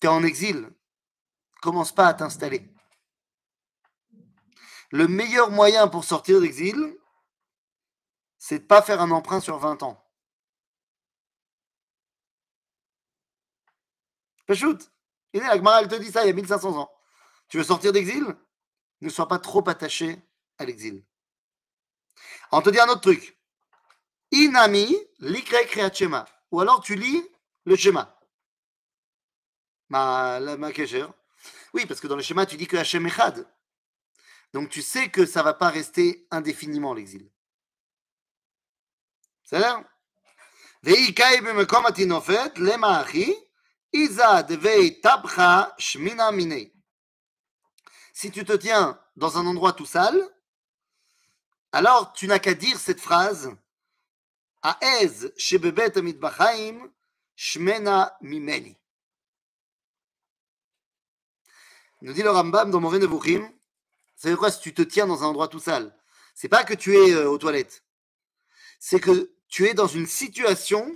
Tu 0.00 0.06
es 0.06 0.10
en 0.10 0.24
exil. 0.24 0.70
Commence 1.60 1.94
pas 1.94 2.08
à 2.08 2.14
t'installer. 2.14 2.66
Le 4.90 5.06
meilleur 5.06 5.50
moyen 5.50 5.88
pour 5.88 6.04
sortir 6.04 6.40
d'exil, 6.40 6.96
c'est 8.38 8.60
de 8.60 8.64
pas 8.64 8.82
faire 8.82 9.00
un 9.00 9.10
emprunt 9.10 9.40
sur 9.40 9.58
20 9.58 9.82
ans. 9.82 10.04
Péchoute. 14.46 14.90
Et 15.32 15.38
la 15.38 15.56
Gemara, 15.56 15.82
elle 15.82 15.88
te 15.88 15.94
dit 15.94 16.10
ça 16.10 16.24
il 16.24 16.26
y 16.26 16.30
a 16.30 16.32
1500 16.32 16.76
ans. 16.76 16.90
Tu 17.48 17.58
veux 17.58 17.64
sortir 17.64 17.92
d'exil? 17.92 18.24
Ne 19.00 19.08
sois 19.08 19.28
pas 19.28 19.38
trop 19.38 19.66
attaché 19.68 20.20
à 20.58 20.64
l'exil. 20.64 21.04
On 22.50 22.60
te 22.60 22.70
dit 22.70 22.80
un 22.80 22.88
autre 22.88 23.00
truc. 23.00 23.38
Inami 24.32 24.96
likre 25.20 25.64
kriyat 25.66 25.92
shema. 25.92 26.26
Ou 26.50 26.60
alors 26.60 26.82
tu 26.82 26.96
lis 26.96 27.24
le 27.64 27.76
schéma. 27.76 28.18
Ma, 29.88 30.40
la, 30.40 30.56
ma. 30.56 30.70
Oui, 31.72 31.86
parce 31.86 32.00
que 32.00 32.06
dans 32.06 32.16
le 32.16 32.22
schéma, 32.22 32.46
tu 32.46 32.56
dis 32.56 32.66
que 32.66 32.76
Hachem 32.76 33.06
Echad. 33.06 33.46
Donc 34.53 34.69
tu 34.69 34.81
sais 34.81 35.09
que 35.09 35.25
ça 35.25 35.39
ne 35.39 35.45
va 35.45 35.53
pas 35.53 35.69
rester 35.69 36.27
indéfiniment 36.31 36.93
l'exil. 36.93 37.29
C'est 39.43 39.59
là 39.59 39.83
ואיכאי 40.85 41.41
במקום 41.41 41.85
התינופת, 41.85 42.51
למה 42.57 43.01
אחי? 43.01 43.33
איזה 43.93 44.23
דבי 44.47 45.01
טבחה 45.01 45.63
shmina 45.79 46.31
מיני. 46.31 46.69
Si 48.13 48.31
tu 48.31 48.45
te 48.45 48.53
tiens 48.53 48.97
dans 49.15 49.37
un 49.37 49.45
endroit 49.45 49.73
tout 49.73 49.85
sale, 49.85 50.21
alors 51.71 52.13
tu 52.13 52.27
n'as 52.27 52.39
qu'à 52.39 52.53
dire 52.53 52.79
cette 52.79 53.01
phrase 53.01 53.51
Aez 54.63 55.33
shebebet 55.37 55.97
amidbachaim 55.97 56.89
shmena 57.35 58.17
mimeni. 58.21 58.77
Nous 62.01 62.13
dit 62.13 62.23
le 62.23 62.29
Rambam 62.29 62.71
dans 62.71 62.79
Moré 62.79 62.99
Nevuchim, 62.99 63.51
c'est 64.22 64.36
quoi 64.36 64.50
si 64.50 64.60
tu 64.60 64.74
te 64.74 64.82
tiens 64.82 65.06
dans 65.06 65.22
un 65.22 65.28
endroit 65.28 65.48
tout 65.48 65.60
sale? 65.60 65.96
C'est 66.34 66.50
pas 66.50 66.62
que 66.62 66.74
tu 66.74 66.94
es 66.94 67.12
euh, 67.12 67.30
aux 67.30 67.38
toilettes, 67.38 67.82
c'est 68.78 69.00
que 69.00 69.32
tu 69.48 69.66
es 69.66 69.72
dans 69.72 69.86
une 69.86 70.06
situation 70.06 70.94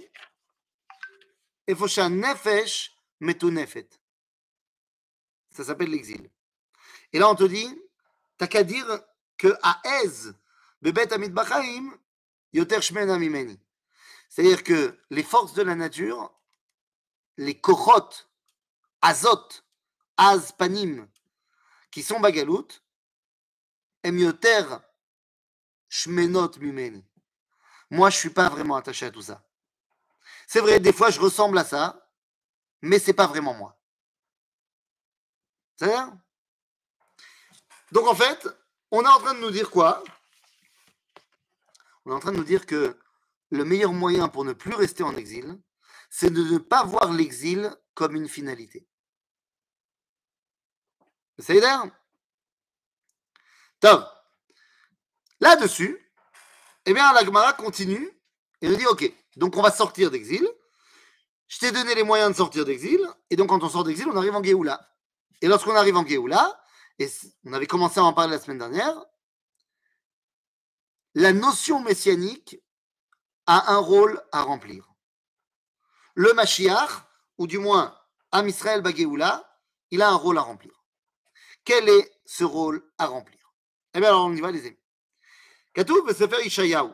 nefesh 1.66 2.92
metunefet. 3.20 3.88
Ça 5.48 5.64
s'appelle 5.64 5.88
l'exil. 5.88 6.30
Et 7.14 7.18
là, 7.18 7.30
on 7.30 7.34
te 7.34 7.44
dit, 7.44 7.66
t'as 8.36 8.46
qu'à 8.46 8.62
dire 8.62 8.86
que 9.38 9.48
Aez 9.48 10.34
bebet 10.82 11.10
amidbachaim 11.14 11.98
yoter 12.52 12.82
shmena 12.82 13.18
mimeni. 13.18 13.58
C'est-à-dire 14.28 14.62
que 14.62 14.98
les 15.08 15.22
forces 15.22 15.54
de 15.54 15.62
la 15.62 15.74
nature, 15.74 16.30
les 17.38 17.58
kohot, 17.58 18.10
azot, 19.00 19.48
azpanim, 20.18 21.08
qui 21.90 22.02
sont 22.02 22.20
bagalout, 22.20 22.68
emioter 22.68 22.74
shmenot 22.74 22.82
mimeni. 22.82 22.83
Moi, 27.90 28.10
je 28.10 28.16
suis 28.16 28.30
pas 28.30 28.48
vraiment 28.48 28.76
attaché 28.76 29.06
à 29.06 29.10
tout 29.10 29.22
ça. 29.22 29.42
C'est 30.46 30.60
vrai, 30.60 30.80
des 30.80 30.92
fois, 30.92 31.10
je 31.10 31.20
ressemble 31.20 31.58
à 31.58 31.64
ça, 31.64 32.10
mais 32.82 32.98
c'est 32.98 33.12
pas 33.14 33.26
vraiment 33.26 33.54
moi. 33.54 33.80
C'est 35.76 35.94
Donc, 37.92 38.06
en 38.06 38.14
fait, 38.14 38.48
on 38.90 39.02
est 39.02 39.08
en 39.08 39.18
train 39.18 39.34
de 39.34 39.40
nous 39.40 39.50
dire 39.50 39.70
quoi? 39.70 40.02
On 42.04 42.12
est 42.12 42.14
en 42.14 42.20
train 42.20 42.32
de 42.32 42.36
nous 42.36 42.44
dire 42.44 42.66
que 42.66 42.98
le 43.50 43.64
meilleur 43.64 43.92
moyen 43.92 44.28
pour 44.28 44.44
ne 44.44 44.52
plus 44.52 44.74
rester 44.74 45.02
en 45.02 45.16
exil, 45.16 45.58
c'est 46.10 46.30
de 46.30 46.42
ne 46.42 46.58
pas 46.58 46.84
voir 46.84 47.12
l'exil 47.12 47.74
comme 47.94 48.14
une 48.14 48.28
finalité. 48.28 48.86
C'est 51.38 51.60
Top. 51.60 52.03
Là-dessus, 55.40 56.00
eh 56.86 56.94
bien, 56.94 57.12
la 57.12 57.24
Gemara 57.24 57.52
continue 57.52 58.10
et 58.60 58.68
nous 58.68 58.76
dit 58.76 58.86
Ok, 58.86 59.10
donc 59.36 59.56
on 59.56 59.62
va 59.62 59.70
sortir 59.70 60.10
d'exil. 60.10 60.46
Je 61.48 61.58
t'ai 61.58 61.72
donné 61.72 61.94
les 61.94 62.02
moyens 62.02 62.30
de 62.30 62.36
sortir 62.36 62.64
d'exil. 62.64 63.00
Et 63.30 63.36
donc, 63.36 63.50
quand 63.50 63.62
on 63.62 63.68
sort 63.68 63.84
d'exil, 63.84 64.08
on 64.08 64.16
arrive 64.16 64.34
en 64.34 64.42
Géoula. 64.42 64.88
Et 65.42 65.48
lorsqu'on 65.48 65.74
arrive 65.74 65.96
en 65.96 66.06
Géoula, 66.06 66.60
et 66.98 67.08
on 67.44 67.52
avait 67.52 67.66
commencé 67.66 68.00
à 68.00 68.04
en 68.04 68.12
parler 68.12 68.32
la 68.32 68.40
semaine 68.40 68.58
dernière, 68.58 68.94
la 71.14 71.32
notion 71.32 71.80
messianique 71.80 72.60
a 73.46 73.72
un 73.74 73.78
rôle 73.78 74.20
à 74.32 74.42
remplir. 74.42 74.88
Le 76.14 76.32
Mashiach, 76.32 76.90
ou 77.38 77.46
du 77.46 77.58
moins 77.58 77.96
Am 78.32 78.48
Israël 78.48 78.82
il 79.90 80.02
a 80.02 80.08
un 80.08 80.16
rôle 80.16 80.38
à 80.38 80.42
remplir. 80.42 80.72
Quel 81.64 81.88
est 81.88 82.12
ce 82.24 82.42
rôle 82.42 82.82
à 82.98 83.06
remplir? 83.06 83.43
Eh 83.93 83.99
bien, 83.99 84.09
alors 84.09 84.25
on 84.25 84.35
y 84.35 84.41
va, 84.41 84.51
les 84.51 84.65
amis. 84.65 84.77
Katoub 85.73 86.11
Sefer 86.11 86.45
Ishayahu. 86.45 86.93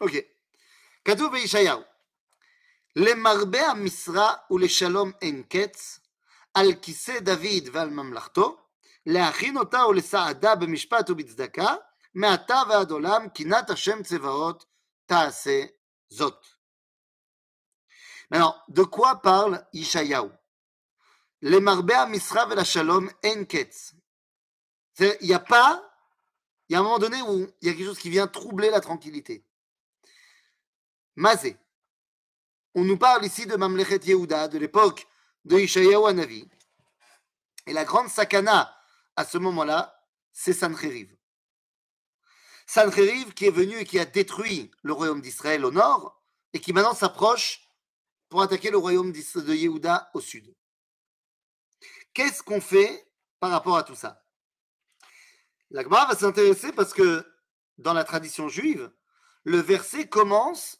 Ok. 0.00 0.34
כתוב 1.04 1.32
בישעיהו, 1.32 1.80
למרבה 2.96 3.66
המשרה 3.66 4.34
ולשלום 4.50 5.12
אין 5.22 5.42
קץ, 5.42 6.00
על 6.54 6.66
כיסא 6.82 7.20
דוד 7.20 7.68
ועל 7.72 7.90
ממלכתו, 7.90 8.56
להכין 9.06 9.56
אותה 9.56 9.86
ולסעדה 9.86 10.54
במשפט 10.54 11.10
ובצדקה, 11.10 11.74
מעתה 12.14 12.62
ועד 12.68 12.90
עולם, 12.90 13.28
קינת 13.28 13.70
השם 13.70 14.02
צבאות 14.02 14.64
תעשה 15.06 15.64
זאת. 16.08 16.46
Alors, 18.31 18.63
de 18.67 18.83
quoi 18.83 19.21
parle 19.21 19.65
Ishayahu 19.73 20.29
Les 21.41 21.59
marbé 21.59 21.93
à 21.93 22.05
Misra 22.05 22.45
la 22.53 22.63
Shalom 22.63 23.09
en 23.25 23.45
ketz. 23.45 23.95
Il 24.99 25.17
n'y 25.21 25.33
a 25.33 25.39
pas, 25.39 25.81
il 26.67 26.73
y 26.73 26.75
a 26.75 26.79
un 26.79 26.83
moment 26.83 26.99
donné 26.99 27.21
où 27.21 27.47
il 27.61 27.67
y 27.67 27.71
a 27.71 27.73
quelque 27.73 27.87
chose 27.87 27.99
qui 27.99 28.09
vient 28.09 28.27
troubler 28.27 28.69
la 28.69 28.81
tranquillité. 28.81 29.45
Mazé. 31.15 31.57
On 32.75 32.83
nous 32.83 32.97
parle 32.97 33.25
ici 33.25 33.45
de 33.45 33.55
Mamlechet 33.55 34.01
Yehuda, 34.05 34.47
de 34.47 34.57
l'époque 34.59 35.07
de 35.45 35.57
Ishayahu 35.57 36.05
Anavi. 36.07 36.47
Et 37.65 37.73
la 37.73 37.85
grande 37.85 38.09
sakana 38.09 38.75
à 39.15 39.25
ce 39.25 39.37
moment-là, 39.37 40.01
c'est 40.31 40.53
Sancheriv. 40.53 41.15
Sancheriv 42.67 43.33
qui 43.33 43.47
est 43.47 43.51
venu 43.51 43.77
et 43.79 43.85
qui 43.85 43.99
a 43.99 44.05
détruit 44.05 44.71
le 44.83 44.93
royaume 44.93 45.21
d'Israël 45.21 45.65
au 45.65 45.71
nord 45.71 46.21
et 46.53 46.59
qui 46.59 46.71
maintenant 46.71 46.93
s'approche 46.93 47.68
pour 48.29 48.41
attaquer 48.41 48.69
le 48.69 48.77
royaume 48.77 49.11
de 49.11 49.53
Yehuda 49.53 50.11
au 50.13 50.21
sud. 50.21 50.55
Qu'est-ce 52.13 52.43
qu'on 52.43 52.61
fait 52.61 53.11
par 53.39 53.51
rapport 53.51 53.77
à 53.77 53.83
tout 53.83 53.95
ça? 53.95 54.23
La 55.71 55.83
Gemara 55.83 56.07
va 56.07 56.15
s'intéresser 56.15 56.71
parce 56.71 56.93
que 56.93 57.25
dans 57.77 57.93
la 57.93 58.03
tradition 58.03 58.47
juive, 58.47 58.91
le 59.43 59.59
verset 59.59 60.07
commence 60.07 60.77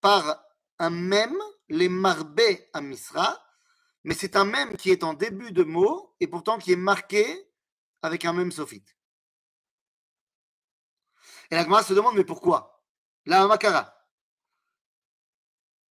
par 0.00 0.44
un 0.78 0.90
même, 0.90 1.36
les 1.68 1.88
marbé 1.88 2.68
à 2.72 2.80
Misra, 2.80 3.44
mais 4.04 4.14
c'est 4.14 4.36
un 4.36 4.44
même 4.44 4.76
qui 4.76 4.90
est 4.90 5.04
en 5.04 5.14
début 5.14 5.52
de 5.52 5.64
mot 5.64 6.14
et 6.20 6.26
pourtant 6.26 6.58
qui 6.58 6.72
est 6.72 6.76
marqué 6.76 7.48
avec 8.02 8.24
un 8.24 8.32
même 8.32 8.52
sophite. 8.52 8.96
Et 11.50 11.54
la 11.54 11.64
Gemara 11.64 11.82
se 11.82 11.94
demande, 11.94 12.14
mais 12.14 12.24
pourquoi? 12.24 12.84
La 13.26 13.46
Makara. 13.46 13.94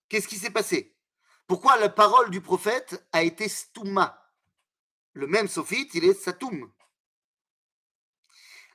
Qu'est-ce 0.10 0.28
qui 0.28 0.38
s'est 0.38 0.52
passé? 0.52 0.97
Pourquoi 1.48 1.78
la 1.78 1.90
parole 1.90 2.30
du 2.30 2.42
prophète 2.42 3.08
a 3.14 3.24
été 3.24 3.48
stouma? 3.48 4.22
Le 5.14 5.28
même 5.28 5.48
sophite, 5.48 5.94
il 5.96 6.04
est 6.04 6.14
satoum. 6.14 6.72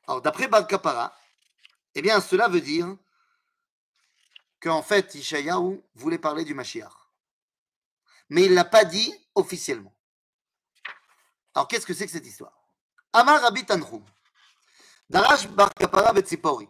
Alors, 0.09 0.23
d'après 0.23 0.49
Balkapara, 0.49 1.15
eh 1.95 2.03
bien, 2.03 2.21
cela 2.21 2.49
veut 2.49 2.63
dire 2.63 2.97
qu'en 4.61 4.83
fait, 4.83 5.15
Ishayahu 5.15 5.83
voulait 5.95 6.19
parler 6.19 6.45
du 6.45 6.55
Mashiach. 6.55 6.93
Mais 8.31 8.45
il 8.45 8.51
ne 8.51 8.57
l'a 8.57 8.65
pas 8.65 8.85
dit 8.85 9.15
officiellement. 9.35 9.95
Alors, 11.55 11.69
qu'est-ce 11.69 11.87
que 11.87 11.95
c'est 11.95 12.07
que 12.07 12.13
cette 12.13 12.27
histoire? 12.27 12.59
Amar 13.13 13.43
Rabbi 13.43 13.67
Tanchum, 13.67 14.05
Darash 15.11 15.47
Bar 15.49 15.75
Kapara 15.75 16.15
Betzipori, 16.15 16.69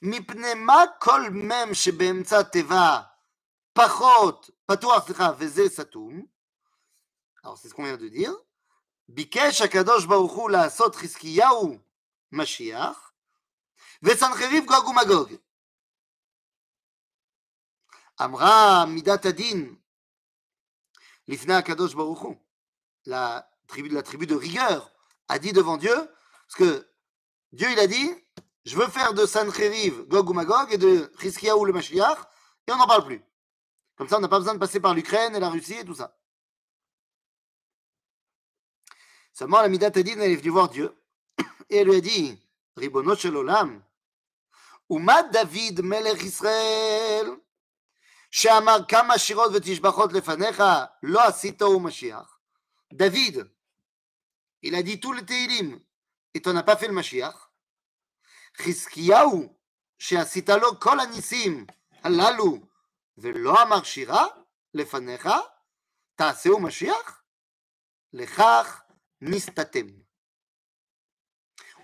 Mipnema 0.00 0.86
kol 1.00 1.30
mem 1.30 1.72
teva 2.52 3.11
Pachot, 3.74 4.40
Alors, 7.42 7.58
c'est 7.58 7.68
ce 7.68 7.74
qu'on 7.74 7.84
vient 7.84 7.96
de 7.96 8.08
dire. 8.08 8.34
Bikesh 9.08 9.62
Akadosh 9.62 10.06
Baruchou 10.06 10.48
la 10.48 10.68
Sot 10.70 10.92
Hiskiyahu 11.02 11.80
Mashiach. 12.30 12.96
Vesancheriv 14.02 14.66
Gog 14.66 14.88
ou 14.88 14.92
Magog. 14.92 15.40
Amra 18.18 18.86
Midat 18.86 19.20
Adin. 19.24 19.74
L'Ifna 21.26 21.58
Akadosh 21.58 21.94
Baruchou. 21.94 22.36
La 23.06 23.50
tribu, 23.68 23.88
la 23.88 24.02
tribu 24.02 24.26
de 24.26 24.34
rigueur 24.34 24.92
a 25.28 25.38
dit 25.38 25.52
devant 25.52 25.78
Dieu, 25.78 25.94
parce 25.94 26.54
que 26.56 26.86
Dieu 27.52 27.70
il 27.70 27.78
a 27.78 27.86
dit, 27.86 28.10
je 28.64 28.76
veux 28.76 28.86
faire 28.86 29.14
de 29.14 29.24
Sancheriv 29.24 30.06
Gog 30.08 30.28
ou 30.28 30.34
Magog 30.34 30.72
et 30.72 30.78
de 30.78 31.10
Hiskiyahu 31.22 31.66
le 31.66 31.72
Mashiach, 31.72 32.18
et 32.66 32.72
on 32.72 32.76
n'en 32.76 32.86
parle 32.86 33.06
plus. 33.06 33.22
Comme 34.01 34.07
ça, 34.07 34.17
on 34.17 34.21
n'a 34.21 34.27
pas 34.27 34.39
besoin 34.39 34.53
de 34.53 34.59
passer 34.59 34.79
par 34.79 34.93
l'Ukraine 34.93 35.35
et 35.35 35.39
la 35.39 35.49
Russie 35.49 35.73
et 35.73 35.85
tout 35.85 35.95
ça. 35.95 36.15
Seulement, 39.33 39.61
la 39.61 39.69
Midat 39.69 39.87
Adin, 39.87 40.19
elle 40.19 40.31
est 40.31 40.35
venue 40.35 40.49
voir 40.49 40.69
Dieu, 40.69 40.95
et 41.69 41.77
elle 41.77 41.87
lui 41.87 41.95
a 41.95 42.01
dit, 42.01 42.39
Ribono 42.75 43.15
shel 43.15 43.35
olam, 43.35 43.83
Umad 44.89 45.31
David 45.31 45.83
melech 45.83 46.23
Israël, 46.23 47.37
שאמר 48.31 48.77
כמה 48.87 49.17
שירות 49.17 49.51
ותשבחות 49.53 50.13
לפניך, 50.13 50.63
לא 51.03 51.27
עשית 51.27 51.61
הוא 51.61 51.81
משיח. 51.81 52.39
David, 52.93 53.49
il 54.61 54.75
a 54.75 54.83
dit 54.83 54.99
tous 54.99 55.13
les 55.13 55.25
Teilim, 55.25 55.79
et 56.33 56.41
tu 56.41 56.49
n'as 56.49 56.63
pas 56.63 56.77
fait 56.77 56.87
le 56.87 56.93
Mashiach. 56.93 57.35
חזקיהו, 58.57 59.55
שעשית 59.99 60.49
לו 60.49 60.79
כל 60.79 60.99
הניסים 60.99 61.65
הללו, 62.03 62.57
ולא 63.17 63.63
אמר 63.63 63.83
שירה 63.83 64.25
לפניך, 64.73 65.29
תעשהו 66.15 66.59
משיח? 66.59 67.23
לכך 68.13 68.81
נסתתם. 69.21 69.87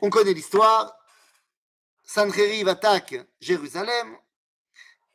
On 0.02 0.10
connaît 0.10 0.34
l'histoire. 0.34 0.94
Sancheriv 2.04 2.68
attaque 2.68 3.16
Jérusalem 3.40 4.18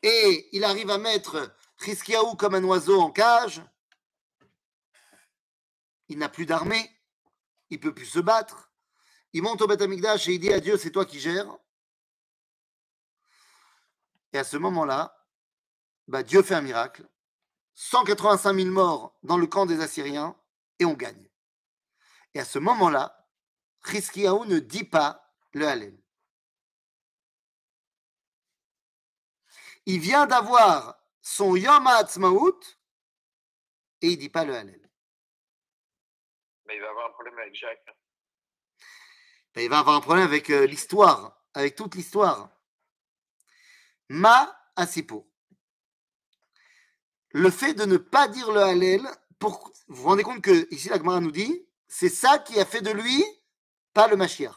et 0.02 0.48
il 0.52 0.64
arrive 0.64 0.90
à 0.90 0.96
mettre 0.96 1.54
Chizkiyahu 1.78 2.36
comme 2.36 2.54
un 2.54 2.64
oiseau 2.64 3.00
en 3.00 3.10
cage. 3.10 3.60
Il 6.08 6.18
n'a 6.18 6.30
plus 6.30 6.46
d'armée, 6.46 6.98
il 7.68 7.78
peut 7.78 7.94
plus 7.94 8.06
se 8.06 8.18
battre. 8.18 8.72
Il 9.34 9.42
monte 9.42 9.60
au 9.60 9.66
Beth 9.66 9.82
Amikdash 9.82 10.28
et 10.28 10.34
il 10.34 10.40
dit 10.40 10.52
à 10.52 10.60
Dieu, 10.60 10.78
c'est 10.78 10.90
toi 10.90 11.04
qui 11.04 11.20
gères. 11.20 11.54
Et 14.32 14.38
à 14.38 14.44
ce 14.44 14.56
moment-là, 14.56 15.14
bah, 16.07 16.23
Dieu 16.23 16.41
fait 16.43 16.55
un 16.55 16.61
miracle. 16.61 17.07
185 17.75 18.53
000 18.53 18.69
morts 18.69 19.17
dans 19.23 19.37
le 19.37 19.47
camp 19.47 19.65
des 19.65 19.81
Assyriens 19.81 20.35
et 20.79 20.85
on 20.85 20.93
gagne. 20.93 21.27
Et 22.33 22.39
à 22.39 22.45
ce 22.45 22.59
moment-là, 22.59 23.27
Chizkiyahu 23.85 24.45
ne 24.47 24.59
dit 24.59 24.83
pas 24.83 25.33
le 25.53 25.67
Hallel. 25.67 25.99
Il 29.85 29.99
vient 29.99 30.27
d'avoir 30.27 30.97
son 31.21 31.55
Yom 31.55 31.87
HaAtzmaut 31.87 32.59
et 34.01 34.07
il 34.09 34.17
dit 34.17 34.29
pas 34.29 34.45
le 34.45 34.55
Hallel. 34.55 34.89
Mais 36.65 36.75
il 36.75 36.81
va 36.81 36.89
avoir 36.89 37.07
un 37.09 37.13
problème 37.13 37.37
avec 37.39 37.55
Jacques. 37.55 37.83
hein. 37.87 37.93
Ben, 39.55 39.63
il 39.63 39.69
va 39.69 39.79
avoir 39.79 39.95
un 39.95 40.01
problème 40.01 40.25
avec 40.25 40.49
euh, 40.49 40.65
l'histoire, 40.65 41.43
avec 41.53 41.75
toute 41.75 41.95
l'histoire. 41.95 42.49
Ma 44.09 44.57
Asipo. 44.75 45.32
Le 47.33 47.49
fait 47.49 47.73
de 47.73 47.85
ne 47.85 47.97
pas 47.97 48.27
dire 48.27 48.51
le 48.51 48.61
Hallel, 48.61 49.01
pour, 49.39 49.71
vous 49.87 50.03
vous 50.03 50.09
rendez 50.09 50.23
compte 50.23 50.41
que 50.41 50.67
ici 50.73 50.87
la 50.89 50.97
Gemara 50.97 51.19
nous 51.19 51.31
dit, 51.31 51.67
c'est 51.87 52.09
ça 52.09 52.37
qui 52.39 52.59
a 52.59 52.65
fait 52.65 52.81
de 52.81 52.91
lui 52.91 53.23
pas 53.93 54.07
le 54.07 54.15
Mashiach. 54.15 54.55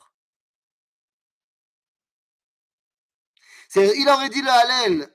C'est- 3.68 3.96
Il 3.98 4.08
aurait 4.08 4.28
dit 4.28 4.42
le 4.42 4.48
Hallel, 4.48 5.14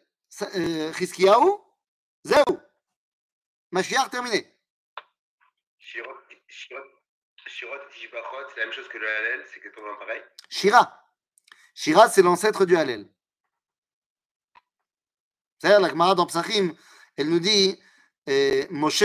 euh, 0.55 0.93
Chizkiyahu, 0.93 1.51
Zéou. 2.23 2.59
Mashiach 3.71 4.09
terminé. 4.09 4.55
Shirot, 5.77 6.17
Shirot, 6.47 7.77
c'est 8.49 8.59
la 8.59 8.65
même 8.65 8.73
chose 8.73 8.87
que 8.89 8.97
le 8.97 9.07
Hallel, 9.07 9.45
c'est 9.49 9.57
exactement 9.57 9.95
pareil. 9.97 10.21
Shira. 10.49 10.97
Shira, 11.73 12.09
c'est 12.09 12.21
l'ancêtre 12.21 12.65
du 12.65 12.75
Hallel. 12.75 13.07
C'est-à-dire, 15.59 15.79
la 15.79 15.89
Gemara 15.89 16.15
dans 16.15 16.25
Psachim, 16.25 16.73
elle 17.17 17.29
nous 17.29 17.39
dit 17.39 17.79
euh, 18.29 18.65
Moshe, 18.69 19.03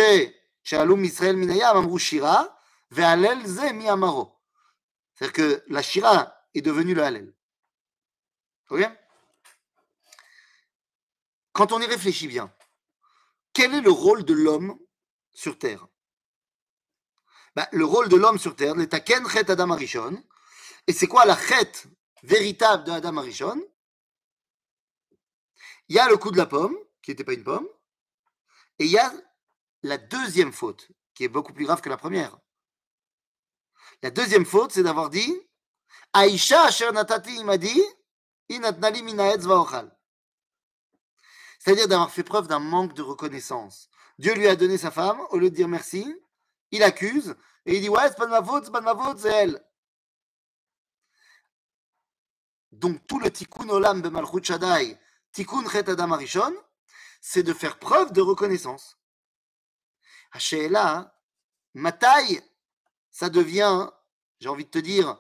Shalom 0.62 1.04
Israël 1.04 1.36
Minayam, 1.36 1.76
Amrou 1.76 1.98
Shira, 1.98 2.58
Ve'Hallel 2.90 3.46
Ze 3.46 3.72
Mi 3.72 3.88
Amaro. 3.88 4.32
C'est-à-dire 5.14 5.32
que 5.32 5.64
la 5.68 5.82
Shira 5.82 6.36
est 6.54 6.62
devenue 6.62 6.94
le 6.94 7.02
Hallel. 7.02 7.34
Ok? 8.70 8.82
Quand 11.52 11.72
on 11.72 11.80
y 11.80 11.86
réfléchit 11.86 12.28
bien, 12.28 12.52
quel 13.52 13.74
est 13.74 13.80
le 13.80 13.90
rôle 13.90 14.24
de 14.24 14.34
l'homme 14.34 14.78
sur 15.32 15.58
Terre? 15.58 15.86
Ben, 17.54 17.66
Le 17.72 17.84
rôle 17.86 18.10
de 18.10 18.16
l'homme 18.16 18.38
sur 18.38 18.54
Terre, 18.54 18.74
l'Etaken 18.74 19.26
Chet 19.28 19.50
Adam 19.50 19.70
Arishon, 19.70 20.22
et 20.86 20.92
c'est 20.92 21.06
quoi 21.06 21.24
la 21.24 21.36
chet 21.36 21.72
véritable 22.22 22.84
de 22.84 22.90
Adam 22.90 23.16
Arishon? 23.16 23.62
Il 25.88 25.96
y 25.96 25.98
a 25.98 26.08
le 26.08 26.18
coup 26.18 26.30
de 26.30 26.36
la 26.36 26.44
pomme, 26.46 26.76
qui 27.00 27.12
n'était 27.12 27.24
pas 27.24 27.32
une 27.32 27.44
pomme, 27.44 27.66
et 28.78 28.84
il 28.84 28.90
y 28.90 28.98
a 28.98 29.12
la 29.82 29.98
deuxième 29.98 30.52
faute, 30.52 30.88
qui 31.14 31.24
est 31.24 31.28
beaucoup 31.28 31.52
plus 31.52 31.64
grave 31.64 31.80
que 31.80 31.88
la 31.88 31.96
première. 31.96 32.38
La 34.02 34.10
deuxième 34.10 34.44
faute, 34.44 34.72
c'est 34.72 34.82
d'avoir 34.82 35.10
dit 35.10 35.34
Aïcha 36.12 36.64
asher 36.64 36.92
natati 36.92 37.34
imadi, 37.36 37.82
inatnali 38.48 39.02
minaetz 39.02 39.44
vaochal. 39.44 39.96
C'est-à-dire 41.58 41.88
d'avoir 41.88 42.10
fait 42.10 42.22
preuve 42.22 42.46
d'un 42.46 42.58
manque 42.58 42.94
de 42.94 43.02
reconnaissance. 43.02 43.88
Dieu 44.18 44.34
lui 44.34 44.46
a 44.46 44.56
donné 44.56 44.78
sa 44.78 44.90
femme, 44.90 45.20
au 45.30 45.38
lieu 45.38 45.50
de 45.50 45.54
dire 45.54 45.68
merci, 45.68 46.06
il 46.70 46.82
accuse, 46.82 47.34
et 47.64 47.76
il 47.76 47.80
dit 47.80 47.88
Ouais, 47.88 48.08
c'est 48.08 48.16
pas 48.16 48.26
de 48.26 48.30
ma 48.30 48.42
faute, 48.42 48.64
c'est 48.64 48.70
pas 48.70 48.80
de 48.80 48.84
ma 48.84 48.96
faute, 48.96 49.18
c'est 49.18 49.32
elle. 49.32 49.62
Donc 52.72 53.06
tout 53.06 53.18
le 53.18 53.30
tikkun 53.30 53.68
olam 53.68 54.02
de 54.02 54.08
Malchut 54.08 54.44
Shaddai, 54.44 54.98
tikkun 55.32 55.68
chet 55.68 55.88
Adam 55.88 56.12
Arishon, 56.12 56.54
c'est 57.20 57.42
de 57.42 57.52
faire 57.52 57.78
preuve 57.78 58.12
de 58.12 58.20
reconnaissance. 58.20 58.98
Hachéla, 60.32 61.18
ma 61.74 61.92
taille, 61.92 62.42
ça 63.10 63.28
devient, 63.30 63.88
j'ai 64.40 64.48
envie 64.48 64.64
de 64.64 64.70
te 64.70 64.78
dire, 64.78 65.18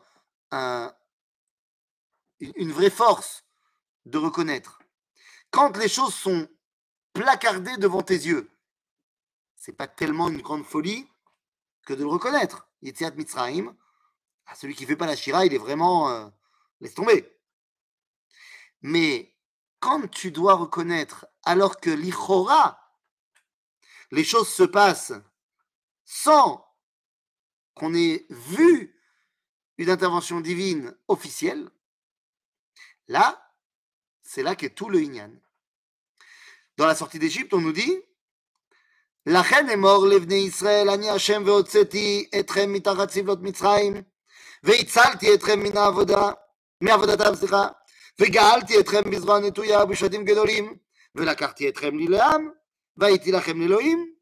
un- 0.50 0.94
une 2.40 2.52
une 2.56 2.72
vraie 2.72 2.90
force 2.90 3.44
de 4.04 4.18
reconnaître. 4.18 4.80
Quand 5.50 5.76
les 5.78 5.88
choses 5.88 6.14
sont 6.14 6.48
placardées 7.14 7.76
devant 7.78 8.02
tes 8.02 8.14
yeux, 8.14 8.50
c'est 9.56 9.72
pas 9.72 9.88
tellement 9.88 10.28
une 10.28 10.42
grande 10.42 10.64
folie 10.64 11.08
que 11.86 11.94
de 11.94 12.02
le 12.02 12.08
reconnaître. 12.08 12.68
Yetziat 12.82 13.12
Mitzrayim, 13.12 13.74
ah, 14.46 14.54
celui 14.54 14.74
qui 14.74 14.84
fait 14.86 14.96
pas 14.96 15.06
la 15.06 15.16
Shira, 15.16 15.46
il 15.46 15.54
est 15.54 15.58
vraiment. 15.58 16.10
euh, 16.10 16.28
laisse 16.80 16.94
tomber. 16.94 17.32
Mais 18.82 19.34
quand 19.80 20.08
tu 20.10 20.30
dois 20.30 20.54
reconnaître, 20.54 21.26
alors 21.45 21.79
que 21.79 21.89
l'Ichora, 21.89 22.79
les 24.11 24.23
choses 24.23 24.49
se 24.49 24.63
passent 24.63 25.13
sans 26.05 26.65
qu'on 27.73 27.93
ait 27.93 28.25
vu 28.29 28.95
une 29.77 29.89
intervention 29.89 30.41
divine 30.41 30.95
officielle, 31.07 31.69
là, 33.07 33.53
c'est 34.21 34.43
là 34.43 34.55
qu'est 34.55 34.75
tout 34.75 34.89
le 34.89 35.01
Inyan. 35.01 35.31
Dans 36.77 36.85
la 36.85 36.95
sortie 36.95 37.19
d'Égypte, 37.19 37.53
on 37.53 37.61
nous 37.61 37.73
dit 37.73 38.01
לכן 39.25 39.69
אמור 39.69 40.05
לבני 40.05 40.35
ישראל, 40.35 40.89
אני 40.89 41.09
השם 41.09 41.43
והוצאתי 41.45 42.29
אתכם 42.39 42.73
מתחת 42.73 43.09
סבלות 43.09 43.41
מצרים, 43.41 44.01
והצלתי 44.63 45.33
אתכם 45.33 45.59
מן 45.59 45.77
העבודה, 45.77 46.31
מעבודתם, 46.81 47.35
סליחה, 47.35 47.67
וגאלתי 48.19 48.79
אתכם 48.79 49.11
בזרוע 49.11 49.39
נטויה 49.39 49.83
ובשדים 49.83 50.25
גדולים, 50.25 50.77
ולקחתי 51.15 51.69
אתכם 51.69 51.97
לי 51.97 52.07
לעם, 52.07 52.51
והייתי 52.97 53.31
לכם 53.31 53.61
לאלוהים, 53.61 54.15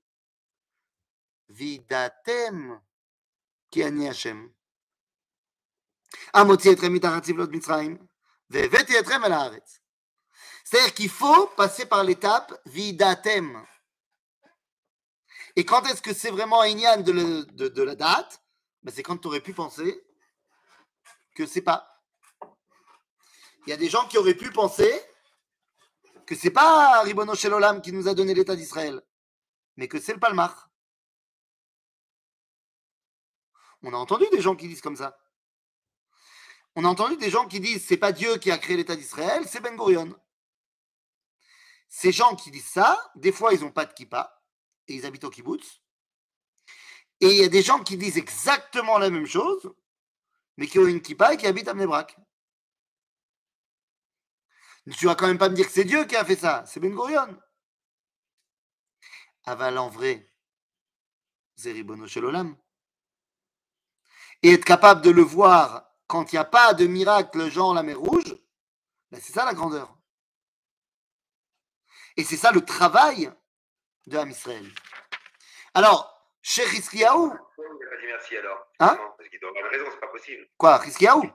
וידעתם 1.50 2.70
כי 3.72 3.88
אני 3.88 4.10
השם. 4.10 4.48
המוציא 6.34 6.74
אתכם 6.74 6.94
מתחת 6.94 7.24
סבלות 7.24 7.50
מצרים, 7.52 7.98
והבאתי 8.50 9.00
אתכם 9.00 9.24
אל 9.26 9.32
הארץ. 9.32 9.80
C'est-à-dire 10.66 10.94
qu'il 10.94 11.10
faut 11.10 11.48
passer 11.58 11.86
par 11.88 12.04
l'étape 12.04 12.54
vidatem. 12.68 13.66
Et 15.56 15.66
quand 15.66 15.84
est-ce 15.88 16.02
que 16.02 16.14
c'est 16.14 16.30
vraiment 16.30 16.62
un 16.62 16.68
Inyan 16.68 17.02
de, 17.02 17.12
le- 17.12 17.46
de- 17.46 17.70
de 17.70 17.84
la 17.84 17.96
date 17.96 18.42
Ben, 18.84 18.94
C'est 18.94 19.02
quand 19.04 19.18
tu 19.18 19.28
aurais 19.28 19.42
pu 19.42 19.54
penser 19.54 19.92
que 21.36 21.46
c'est 21.48 21.64
pas. 21.64 21.80
Il 23.66 23.70
y 23.72 23.74
a 23.74 23.78
des 23.78 23.90
gens 23.90 24.08
qui 24.08 24.18
auraient 24.20 24.36
pu 24.44 24.52
penser 24.52 24.92
que 26.27 26.35
c'est 26.35 26.51
pas 26.51 27.03
Ribono 27.03 27.35
Shel 27.35 27.53
Olam 27.53 27.81
qui 27.81 27.93
nous 27.93 28.09
a 28.09 28.15
donné 28.15 28.35
l'État 28.35 28.57
d'Israël, 28.57 29.03
mais 29.77 29.89
que 29.89 30.01
c'est 30.01 30.13
le 30.13 30.21
Palmar. 30.21 30.71
On 33.83 33.93
a 33.93 33.97
entendu 33.97 34.25
des 34.33 34.41
gens 34.41 34.57
qui 34.57 34.69
disent 34.69 34.81
comme 34.81 34.97
ça. 34.97 35.19
On 36.77 36.85
a 36.85 36.89
entendu 36.89 37.17
des 37.17 37.31
gens 37.31 37.47
qui 37.47 37.61
disent 37.61 37.85
c'est 37.87 37.97
pas 37.97 38.13
Dieu 38.13 38.39
qui 38.39 38.51
a 38.51 38.59
créé 38.59 38.77
l'État 38.77 38.97
d'Israël, 38.97 39.45
c'est 39.47 39.61
Ben 39.61 39.77
Gurion. 39.77 40.15
Ces 41.89 42.11
gens 42.11 42.35
qui 42.35 42.51
disent 42.51 42.67
ça, 42.67 42.99
des 43.15 43.31
fois 43.31 43.53
ils 43.53 43.61
n'ont 43.61 43.71
pas 43.71 43.85
de 43.85 43.93
kippa 43.93 44.43
et 44.89 44.95
ils 44.95 45.07
habitent 45.07 45.25
au 45.25 45.31
kibbutz. 45.31 45.81
Et 47.21 47.29
il 47.29 47.37
y 47.37 47.45
a 47.45 47.49
des 47.49 47.63
gens 47.63 47.83
qui 47.83 47.97
disent 47.97 48.19
exactement 48.19 48.99
la 48.99 49.11
même 49.11 49.27
chose, 49.27 49.73
mais 50.57 50.67
qui 50.67 50.79
ont 50.79 50.87
une 50.87 51.01
kippa 51.01 51.35
et 51.35 51.37
qui 51.37 51.47
habitent 51.47 51.69
à 51.69 51.75
Mnebrak. 51.75 52.17
Tu 54.93 55.07
vas 55.07 55.15
quand 55.15 55.27
même 55.27 55.39
pas 55.39 55.49
me 55.49 55.55
dire 55.55 55.67
que 55.67 55.73
c'est 55.73 55.85
Dieu 55.85 56.05
qui 56.05 56.17
a 56.17 56.25
fait 56.25 56.37
ça, 56.37 56.65
c'est 56.67 56.81
Ben 56.81 56.95
Gurion. 56.95 57.39
Aval 59.47 59.79
en 59.79 59.89
vrai, 59.89 60.31
c'est 61.57 61.73
Ribono 61.73 62.07
Olam. 62.17 62.57
Et 64.43 64.53
être 64.53 64.65
capable 64.65 65.01
de 65.01 65.11
le 65.11 65.23
voir 65.23 65.91
quand 66.07 66.33
il 66.33 66.37
n'y 66.37 66.41
a 66.41 66.45
pas 66.45 66.75
de 66.75 66.87
miracle 66.87 67.51
genre 67.51 67.73
la 67.73 67.83
mer 67.83 67.99
rouge, 67.99 68.37
ben 69.11 69.21
c'est 69.23 69.33
ça 69.33 69.45
la 69.47 69.55
grandeur. 69.55 69.97
Et 72.17 72.25
c'est 72.25 72.37
ça 72.37 72.53
le 72.53 72.61
travail 72.61 73.33
de 74.07 74.19
Ham 74.19 74.31
Israël. 74.31 74.67
Alors, 75.73 76.15
chez. 76.43 76.63
Pourquoi 76.65 76.91
il 76.91 77.01
n'a 77.01 77.91
pas 77.91 77.97
dit 77.97 78.07
merci 78.07 78.37
alors 78.37 78.67
Hein 78.81 78.99
Parce 79.17 79.29
qu'il 79.31 79.41
doit 79.41 79.51
avoir 79.51 79.71
raison, 79.71 79.87
c'est 79.91 80.01
pas 80.01 80.09
possible. 80.09 80.49
Quoi, 80.57 80.79
Pourquoi 80.79 80.89
Hiskiaou, 80.89 81.33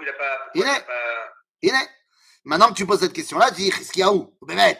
il 0.00 0.06
n'a 0.06 0.12
pas. 0.12 0.50
Il 0.54 0.62
est-. 0.62 0.86
Il 1.62 1.74
est. 1.74 1.97
Maintenant 2.48 2.70
que 2.70 2.76
tu 2.76 2.86
poses 2.86 3.00
cette 3.00 3.12
question-là, 3.12 3.50
tu 3.50 3.56
dis 3.56 3.68
Hiskiaou, 3.68 4.34
Bémet. 4.40 4.78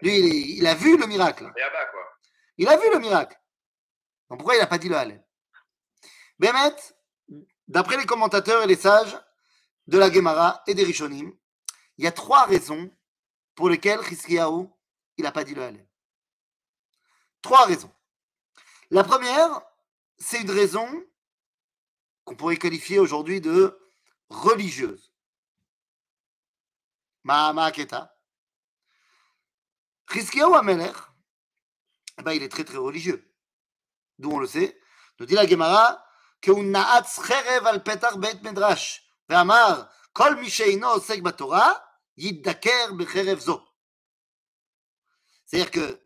Lui, 0.00 0.56
il, 0.56 0.66
a 0.66 0.74
vu 0.74 0.96
le 0.96 1.06
miracle. 1.06 1.52
Il 2.56 2.66
a 2.66 2.78
vu 2.78 2.90
le 2.90 2.98
miracle. 2.98 3.38
Donc 4.30 4.38
pourquoi 4.38 4.56
il 4.56 4.60
n'a 4.60 4.66
pas 4.66 4.78
dit 4.78 4.88
le 4.88 4.96
Hallel? 4.96 5.22
Bémet, 6.38 6.74
d'après 7.68 7.98
les 7.98 8.06
commentateurs 8.06 8.62
et 8.62 8.66
les 8.66 8.76
sages 8.76 9.18
de 9.86 9.98
la 9.98 10.10
Gemara 10.10 10.62
et 10.66 10.72
des 10.72 10.84
Rishonim, 10.84 11.30
il 11.98 12.04
y 12.04 12.08
a 12.08 12.12
trois 12.12 12.46
raisons 12.46 12.90
pour 13.54 13.68
lesquelles 13.68 14.00
Hiskiaou, 14.10 14.74
il 15.18 15.24
n'a 15.24 15.32
pas 15.32 15.44
dit 15.44 15.54
le 15.54 15.62
Hallel. 15.62 15.86
Trois 17.42 17.66
raisons. 17.66 17.92
La 18.90 19.04
première, 19.04 19.60
c'est 20.16 20.40
une 20.40 20.50
raison 20.50 20.88
qu'on 22.24 22.34
pourrait 22.34 22.56
qualifier 22.56 22.98
aujourd'hui 22.98 23.42
de 23.42 23.78
religieuse. 24.30 25.12
Ma 27.25 27.53
Ma'aketa. 27.53 28.15
Hiskiaou 30.13 30.55
Amelech, 30.55 30.95
eh 32.17 32.23
ben, 32.23 32.33
il 32.33 32.43
est 32.43 32.49
très 32.49 32.63
très 32.63 32.77
religieux. 32.77 33.33
D'où 34.19 34.31
on 34.31 34.39
le 34.39 34.47
sait. 34.47 34.79
Nous 35.19 35.25
dit 35.25 35.35
la 35.35 35.47
Gemara 35.47 36.05
que 36.41 36.51
na'atz 36.51 37.21
cherev 37.25 37.65
al 37.67 37.83
petar 37.83 38.17
beit 38.17 38.41
medrash 38.43 39.03
ve'amar 39.29 39.89
kol 40.13 40.35
mi 40.37 40.49
she'ino 40.49 40.95
osek 40.95 41.21
batorah 41.21 41.73
yiddaker 42.17 42.93
becherev 42.93 43.39
zo. 43.39 43.61
C'est-à-dire 45.45 45.71
que 45.71 46.01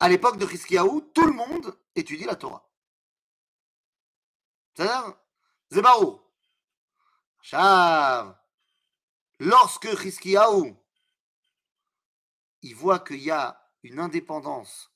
à 0.00 0.08
l'époque 0.08 0.38
de 0.38 0.46
Hiskiaou, 0.46 1.10
tout 1.14 1.26
le 1.26 1.32
monde 1.32 1.76
étudie 1.94 2.24
la 2.24 2.36
Torah. 2.36 2.64
C'est-à-dire, 4.74 5.14
c'est 5.70 5.82
barou. 5.82 6.20
עכשיו, 7.40 8.36
lorsque 9.39 9.85
Hiskiaou 9.85 10.77
il 12.61 12.75
voit 12.75 12.99
qu'il 12.99 13.21
y 13.21 13.31
a 13.31 13.61
une 13.83 13.99
indépendance 13.99 14.91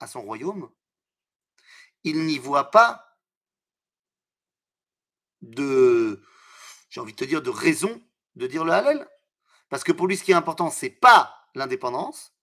à 0.00 0.06
son 0.06 0.20
royaume, 0.20 0.70
il 2.04 2.26
n'y 2.26 2.38
voit 2.38 2.70
pas 2.70 3.18
de, 5.40 6.22
j'ai 6.90 7.00
envie 7.00 7.12
de 7.12 7.16
te 7.16 7.24
dire, 7.24 7.42
de 7.42 7.50
raison 7.50 8.02
de 8.36 8.46
dire 8.46 8.64
le 8.64 8.72
Hallel. 8.72 9.08
Parce 9.68 9.82
que 9.82 9.92
pour 9.92 10.06
lui, 10.06 10.16
ce 10.16 10.24
qui 10.24 10.32
est 10.32 10.36
important, 10.36 10.70
c'est 10.70 10.90
pas 10.90 11.48
l'indépendance, 11.54 12.34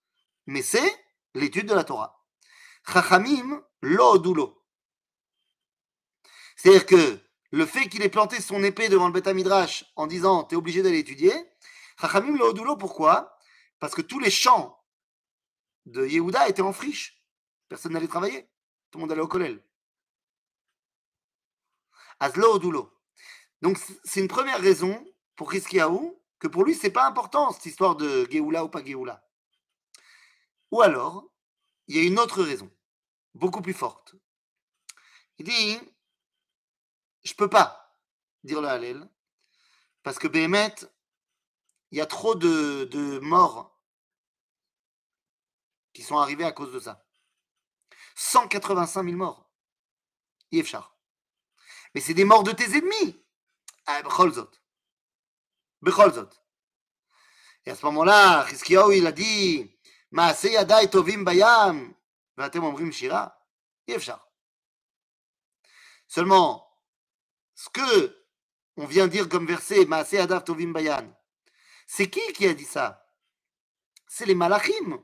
mais 0.48 0.62
c'est 0.62 1.06
l'étude 1.36 1.68
de 1.68 1.76
la 1.76 1.84
Torah. 1.84 2.26
Chachamim 2.88 3.64
lo. 3.82 4.64
C'est-à-dire 6.56 6.86
que 6.86 7.20
le 7.52 7.66
fait 7.66 7.88
qu'il 7.90 8.02
ait 8.02 8.10
planté 8.10 8.42
son 8.42 8.64
épée 8.64 8.90
devant 8.90 9.08
le 9.08 9.14
Beth 9.14 9.28
Midrash 9.28 9.86
en 9.96 10.08
disant 10.08 10.44
t'es 10.44 10.56
obligé 10.56 10.82
d'aller 10.82 11.00
étudier, 11.00 11.34
Chachamim 12.00 12.38
doulo, 12.54 12.78
pourquoi? 12.78 13.38
Parce 13.80 13.94
que 13.94 14.02
tous 14.02 14.20
les 14.20 14.32
champs 14.32 14.82
de 15.86 16.06
Yehuda 16.06 16.48
étaient 16.48 16.62
en 16.62 16.74
friche. 16.74 17.22
Personne 17.68 17.94
n'allait 17.94 18.08
travailler. 18.08 18.50
Tout 18.90 18.98
le 18.98 19.02
monde 19.02 19.12
allait 19.12 19.22
au 19.22 19.28
kollel. 19.28 19.64
Azlo 22.20 22.56
Odulo. 22.56 22.94
Donc 23.62 23.80
c'est 24.04 24.20
une 24.20 24.28
première 24.28 24.60
raison 24.60 25.04
pour 25.36 25.54
Hiskiaou 25.54 26.22
que 26.40 26.48
pour 26.48 26.64
lui 26.64 26.76
c'est 26.76 26.92
pas 26.92 27.08
important 27.08 27.52
cette 27.52 27.66
histoire 27.66 27.96
de 27.96 28.28
Géoula 28.30 28.64
ou 28.64 28.70
pas 28.70 28.84
Géoula. 28.84 29.28
Ou 30.72 30.82
alors 30.82 31.32
il 31.88 31.96
y 31.96 32.00
a 32.00 32.04
une 32.04 32.20
autre 32.20 32.44
raison, 32.44 32.72
beaucoup 33.34 33.62
plus 33.62 33.74
forte. 33.74 34.16
Il 35.40 35.46
dit 35.46 35.80
je 37.24 37.34
ne 37.34 37.38
peux 37.38 37.50
pas 37.50 37.98
dire 38.44 38.62
le 38.62 38.68
Hallel, 38.68 39.10
parce 40.04 40.18
que 40.18 40.28
Béhémet, 40.28 40.76
il 41.92 41.98
y 41.98 42.02
a 42.02 42.06
trop 42.06 42.36
de, 42.36 43.20
morts 43.20 43.78
qui 45.94 46.04
sont 46.04 46.18
arrivés 46.18 46.46
à 46.46 46.52
cause 46.52 46.74
de 46.74 46.80
ça. 46.80 47.06
185 48.16 49.04
000 49.04 49.16
morts. 49.18 49.50
Yevchar. 50.52 50.96
Mais 51.94 52.02
c'est 52.02 52.14
des 52.14 52.24
morts 52.24 52.44
de 52.44 52.52
tes 52.52 52.78
ennemis. 52.78 53.22
Ah, 53.86 54.02
Becholzot. 54.02 54.50
Becholzot. 55.82 56.30
Et 57.66 57.72
à 57.72 57.76
ce 57.76 57.86
moment-là, 57.86 58.46
Chizkiyahu, 58.48 58.96
il 58.96 59.08
a 59.08 59.12
dit 59.12 59.78
yadai 60.12 60.90
tovim 60.90 61.24
bayam. 61.24 61.94
Vatem 62.38 62.64
omrim 62.64 62.92
shira. 62.92 63.38
Yevchar. 63.88 64.26
Seulement, 66.08 66.71
ce 67.62 67.70
que 67.70 68.18
on 68.78 68.88
vient 68.88 69.08
dire 69.08 69.30
comme 69.30 69.46
verset, 69.46 69.86
Maase 69.86 70.14
yadav 70.14 70.44
tovim 70.44 70.72
bayan, 70.72 71.16
c'est 71.86 72.10
qui 72.10 72.34
qui 72.34 72.48
a 72.48 72.54
dit 72.56 72.66
ça? 72.66 73.06
C'est 74.08 74.26
les 74.26 74.34
malachim. 74.34 75.04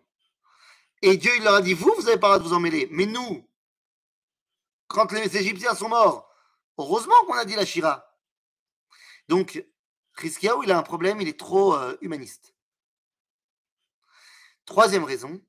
Et 1.04 1.18
Dieu, 1.18 1.32
il 1.38 1.44
leur 1.44 1.56
a 1.56 1.62
dit, 1.62 1.76
vous, 1.76 1.94
vous 1.96 2.04
n'avez 2.04 2.20
pas 2.20 2.30
le 2.30 2.40
droit 2.40 2.40
de 2.40 2.44
vous 2.44 2.54
en 2.54 2.60
mêler. 2.60 2.88
Mais 2.90 3.06
nous, 3.06 3.48
quand 4.88 5.12
les 5.12 5.38
Égyptiens 5.38 5.76
sont 5.76 5.90
morts, 5.90 6.28
heureusement 6.80 7.14
qu'on 7.28 7.36
a 7.36 7.46
dit 7.46 7.56
la 7.56 7.66
Shira. 7.66 8.12
Donc, 9.28 9.64
Hiskiyahu, 10.22 10.64
il 10.64 10.72
a 10.72 10.80
un 10.80 10.84
problème, 10.84 11.22
il 11.22 11.28
est 11.28 11.40
trop 11.40 11.76
euh, 11.76 11.96
humaniste. 12.02 12.56
Troisième 14.66 15.04
raison, 15.04 15.40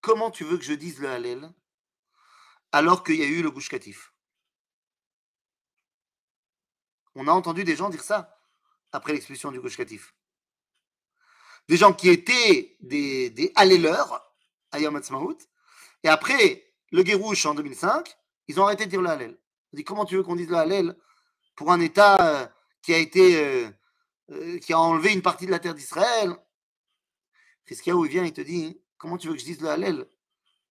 comment 0.00 0.30
tu 0.30 0.44
veux 0.44 0.58
que 0.58 0.64
je 0.64 0.74
dise 0.74 1.00
le 1.00 1.10
Hallel 1.10 1.52
alors 2.70 3.02
qu'il 3.02 3.16
y 3.16 3.22
a 3.22 3.26
eu 3.26 3.42
le 3.42 3.50
Gush 3.50 3.70
On 7.14 7.28
a 7.28 7.32
entendu 7.32 7.64
des 7.64 7.76
gens 7.76 7.90
dire 7.90 8.02
ça 8.02 8.38
après 8.92 9.12
l'expulsion 9.12 9.50
du 9.52 9.60
Gush 9.60 9.76
Katif. 9.76 10.14
Des 11.68 11.76
gens 11.76 11.92
qui 11.92 12.10
étaient 12.10 12.76
des, 12.80 13.30
des 13.30 13.52
à 13.56 13.64
Yom 14.80 14.96
Ha'atzmaut, 14.96 15.38
et 16.02 16.08
après 16.08 16.64
le 16.90 17.02
Guérouche 17.02 17.46
en 17.46 17.54
2005, 17.54 18.16
ils 18.48 18.60
ont 18.60 18.64
arrêté 18.64 18.84
de 18.84 18.90
dire 18.90 19.00
le 19.00 19.08
Hallel. 19.08 19.38
On 19.72 19.76
dit 19.76 19.84
comment 19.84 20.04
tu 20.04 20.16
veux 20.16 20.22
qu'on 20.22 20.36
dise 20.36 20.48
le 20.48 20.56
Hallel 20.56 20.96
pour 21.56 21.72
un 21.72 21.80
État 21.80 22.42
euh, 22.42 22.46
qui 22.82 22.92
a 22.92 22.98
été 22.98 23.42
euh, 23.42 23.70
euh, 24.30 24.58
qui 24.58 24.72
a 24.72 24.78
enlevé 24.78 25.12
une 25.12 25.22
partie 25.22 25.46
de 25.46 25.50
la 25.50 25.58
terre 25.58 25.74
d'Israël? 25.74 26.34
Hiskiyahu, 27.70 28.04
il 28.04 28.10
vient, 28.10 28.24
il 28.24 28.32
te 28.32 28.42
dit 28.42 28.80
comment 28.98 29.16
tu 29.16 29.28
veux 29.28 29.34
que 29.34 29.40
je 29.40 29.44
dise 29.44 29.60
le 29.60 29.68
Hallel 29.68 30.06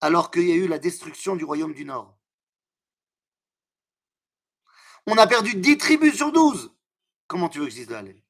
alors 0.01 0.31
qu'il 0.31 0.47
y 0.47 0.51
a 0.51 0.55
eu 0.55 0.67
la 0.67 0.79
destruction 0.79 1.35
du 1.35 1.43
royaume 1.43 1.73
du 1.73 1.85
Nord? 1.85 2.12
On 5.07 5.17
a 5.17 5.27
perdu 5.27 5.55
10 5.55 5.77
tribus 5.77 6.15
sur 6.15 6.31
12. 6.31 6.71
Comment 7.27 7.49
tu 7.49 7.59
veux 7.59 7.65
que 7.65 7.71
je 7.71 7.75
dise 7.77 7.91
Hallel 7.91 8.21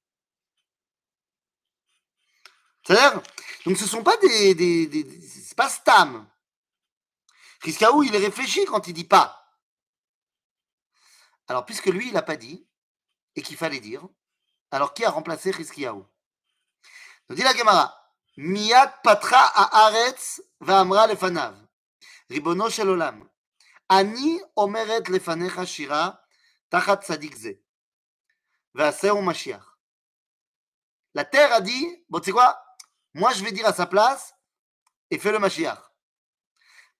C'est-à-dire, 2.86 3.22
donc 3.66 3.78
ce 3.78 3.84
ne 3.84 3.90
sont 3.90 4.04
pas 4.04 4.18
des. 4.18 4.56
des, 4.56 4.88
des- 4.88 5.56
pas 5.56 5.70
Stam. 5.70 6.28
Hiskiyahu, 7.64 8.06
il 8.06 8.18
réfléchit 8.18 8.66
quand 8.66 8.88
il 8.88 8.94
dit 8.94 9.04
pas. 9.06 9.40
Alors, 11.48 11.66
puisque 11.66 11.86
lui, 11.86 12.08
il 12.08 12.14
n'a 12.14 12.24
pas 12.24 12.36
dit, 12.36 12.68
et 13.36 13.42
qu'il 13.42 13.56
fallait 13.56 13.80
dire, 13.80 14.04
alors 14.72 14.94
qui 14.94 15.06
a 15.06 15.12
remplacé 15.12 15.52
Hiskiyahu 15.52 16.02
Nous 17.30 17.36
dit 17.36 17.44
la 17.44 17.56
Gemara, 17.56 17.96
Miyad 18.36 19.02
patra 19.04 19.38
haaretz 19.38 20.42
ve'amra 20.60 21.06
lefanav, 21.08 21.56
ribono 22.30 22.70
shel 22.70 22.90
olam, 22.90 23.30
ani 23.90 24.42
omeret 24.56 25.08
lefanecha 25.10 25.66
shira 25.68 26.23
tachat 26.74 27.02
tzadik 27.04 27.36
ze, 27.36 27.54
ve'aseu 28.74 29.22
mashiach. 29.22 29.68
La 31.14 31.24
terre 31.24 31.54
a 31.54 31.62
dit, 31.62 31.86
bon, 32.10 32.20
tu 32.20 32.26
sais 32.26 32.32
quoi? 32.32 32.50
Moi, 33.14 33.32
je 33.34 33.44
vais 33.44 33.52
dire 33.52 33.68
à 33.68 33.74
sa 33.74 33.86
place, 33.86 34.34
et 35.12 35.20
fais 35.20 35.32
le 35.32 35.38
Mashiach. 35.38 35.80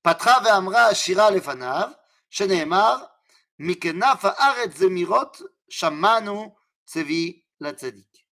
Patra 0.04 0.40
ve'amra 0.42 0.94
shira 0.94 1.32
lefanav, 1.32 1.98
sheneemar, 2.30 3.10
Mikenaf 3.58 4.24
haaretz 4.24 4.78
zemirot 4.78 5.32
shamanu 5.68 6.52
tzevi 6.86 7.44
la 7.60 7.74
tzadik. 7.74 8.28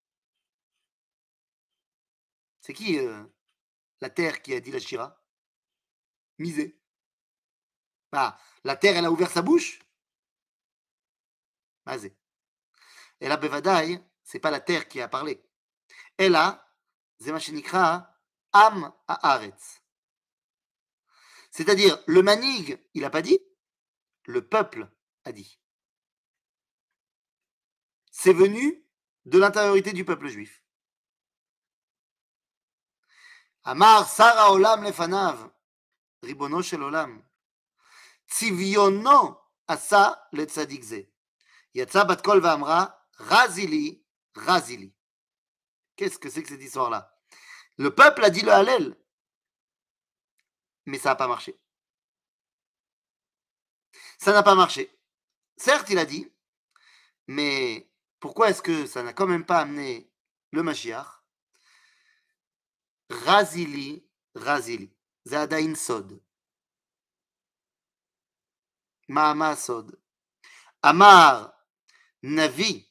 C'est 2.59 2.73
qui 2.73 2.99
euh, 2.99 3.23
la 4.01 4.11
terre 4.11 4.41
qui 4.43 4.53
a 4.53 4.59
dit 4.59 4.71
la 4.71 4.79
shira? 4.79 5.19
Misé. 6.37 6.79
Ah, 8.11 8.37
la 8.63 8.75
terre, 8.75 8.97
elle 8.97 9.05
a 9.05 9.11
ouvert 9.11 9.31
sa 9.31 9.41
bouche? 9.41 9.79
Mazé. 11.85 12.15
Et 13.19 13.27
là, 13.27 13.37
Bevadaï, 13.37 14.03
c'est 14.23 14.39
pas 14.39 14.51
la 14.51 14.59
terre 14.59 14.87
qui 14.87 15.01
a 15.01 15.07
parlé. 15.07 15.43
Et 16.17 16.29
là, 16.29 16.67
Zemashinikra, 17.19 18.07
Am 18.53 18.93
Haaretz. 19.07 19.81
C'est-à-dire, 21.51 22.01
le 22.07 22.21
manig, 22.21 22.79
il 22.93 23.01
n'a 23.01 23.09
pas 23.09 23.21
dit, 23.21 23.39
le 24.25 24.47
peuple 24.47 24.89
a 25.25 25.31
dit. 25.31 25.59
C'est 28.11 28.33
venu 28.33 28.85
de 29.25 29.39
l'intériorité 29.39 29.93
du 29.93 30.05
peuple 30.05 30.27
juif. 30.27 30.63
Amar 33.63 34.09
Sara 34.09 34.51
Olam 34.51 34.83
Lefanav, 34.83 35.51
Ribono 36.23 36.61
Shel 36.61 36.81
Olam, 36.81 37.23
Tziviono 38.27 39.39
Asa 39.67 40.27
Letzadik 40.31 40.83
Ze. 40.83 41.10
Yatsa 41.73 42.05
Bat 42.05 42.21
Kol 42.21 42.39
Vamra, 42.41 43.07
Razili, 43.17 44.03
Razili. 44.35 44.93
Qu'est-ce 45.95 46.17
que 46.17 46.29
c'est 46.29 46.43
que 46.43 46.49
cette 46.49 46.61
histoire-là? 46.61 47.15
Le 47.77 47.93
peuple 47.93 48.23
a 48.23 48.29
dit 48.29 48.41
le 48.41 48.51
Hallel, 48.51 48.97
mais 50.85 50.97
ça 50.97 51.09
n'a 51.09 51.15
pas 51.15 51.27
marché. 51.27 51.59
Ça 54.17 54.33
n'a 54.33 54.43
pas 54.43 54.55
marché. 54.55 54.95
Certes, 55.57 55.89
il 55.89 55.97
a 55.97 56.05
dit, 56.05 56.31
mais 57.27 57.89
pourquoi 58.19 58.49
est-ce 58.49 58.61
que 58.61 58.85
ça 58.85 59.03
n'a 59.03 59.13
quand 59.13 59.27
même 59.27 59.45
pas 59.45 59.59
amené 59.59 60.11
le 60.51 60.63
Mashiach? 60.63 61.23
Razili, 63.09 64.05
Razili. 64.35 64.93
Zadain 65.27 65.75
Sod. 65.75 66.21
Maama 69.07 69.55
Sod. 69.55 69.99
Amar, 70.81 71.53
Navi. 72.22 72.84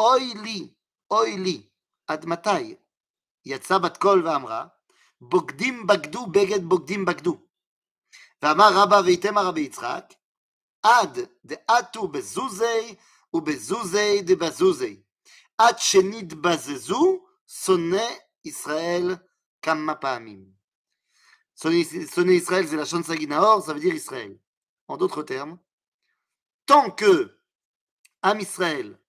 Oili, 0.00 0.74
Oili. 1.12 1.60
עד 2.06 2.26
מתי? 2.26 2.74
יצא 3.46 3.78
בת 3.78 3.96
קול 3.96 4.26
ואמרה, 4.26 4.66
בוגדים 5.20 5.86
בגדו 5.86 6.26
בגד 6.26 6.64
בוגדים 6.64 7.04
בגדו. 7.04 7.38
ואמר 8.42 8.70
רבא 8.72 9.02
ויתמה 9.04 9.42
רבי 9.42 9.60
יצחק, 9.60 10.14
עד 10.82 11.18
דעתו 11.44 12.08
בזוזי 12.08 12.94
ובזוזי 13.34 14.22
דבזוזי, 14.22 15.02
עד 15.58 15.78
שנתבזזו 15.78 17.24
שונא 17.46 18.08
ישראל 18.44 19.14
כמה 19.62 19.94
פעמים. 19.94 20.54
Sonner 21.56 22.34
Israël, 22.34 22.66
c'est 22.68 22.76
la 22.76 22.84
chanson 22.84 23.12
Saginaor, 23.12 23.64
ça 23.64 23.72
veut 23.72 23.80
dire 23.80 23.94
Israël. 23.94 24.36
En 24.88 24.96
d'autres 24.96 25.22
termes, 25.22 25.58
tant 26.66 26.90
que 26.90 27.37
Am 28.21 28.39
Israël 28.39 28.99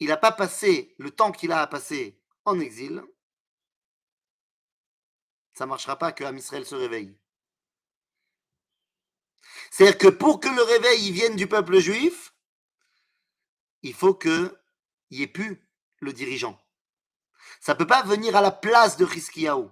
il 0.00 0.08
n'a 0.08 0.16
pas 0.16 0.32
passé 0.32 0.94
le 0.98 1.10
temps 1.10 1.32
qu'il 1.32 1.52
a 1.52 1.62
à 1.62 1.66
passer 1.66 2.20
en 2.44 2.60
exil, 2.60 3.02
ça 5.54 5.64
ne 5.64 5.70
marchera 5.70 5.96
pas 5.98 6.12
que 6.12 6.24
Israël 6.36 6.66
se 6.66 6.74
réveille. 6.74 7.16
C'est-à-dire 9.70 9.98
que 9.98 10.08
pour 10.08 10.40
que 10.40 10.48
le 10.48 10.62
réveil 10.62 11.10
vienne 11.10 11.36
du 11.36 11.46
peuple 11.46 11.78
juif, 11.78 12.34
il 13.82 13.94
faut 13.94 14.14
qu'il 14.14 14.52
n'y 15.10 15.22
ait 15.22 15.26
plus 15.26 15.66
le 16.00 16.12
dirigeant. 16.12 16.60
Ça 17.60 17.72
ne 17.72 17.78
peut 17.78 17.86
pas 17.86 18.02
venir 18.02 18.36
à 18.36 18.42
la 18.42 18.50
place 18.50 18.96
de 18.96 19.06
Hiskiyahu. 19.06 19.68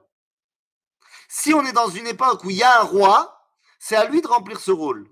Si 1.29 1.53
on 1.53 1.65
est 1.65 1.73
dans 1.73 1.91
une 1.91 2.07
époque 2.07 2.45
où 2.45 2.51
il 2.51 2.57
y 2.57 2.63
a 2.63 2.81
un 2.81 2.85
roi, 2.85 3.51
c'est 3.79 3.97
à 3.97 4.05
lui 4.05 4.23
de 4.23 4.29
remplir 4.29 4.61
ce 4.61 4.71
rôle. 4.71 5.12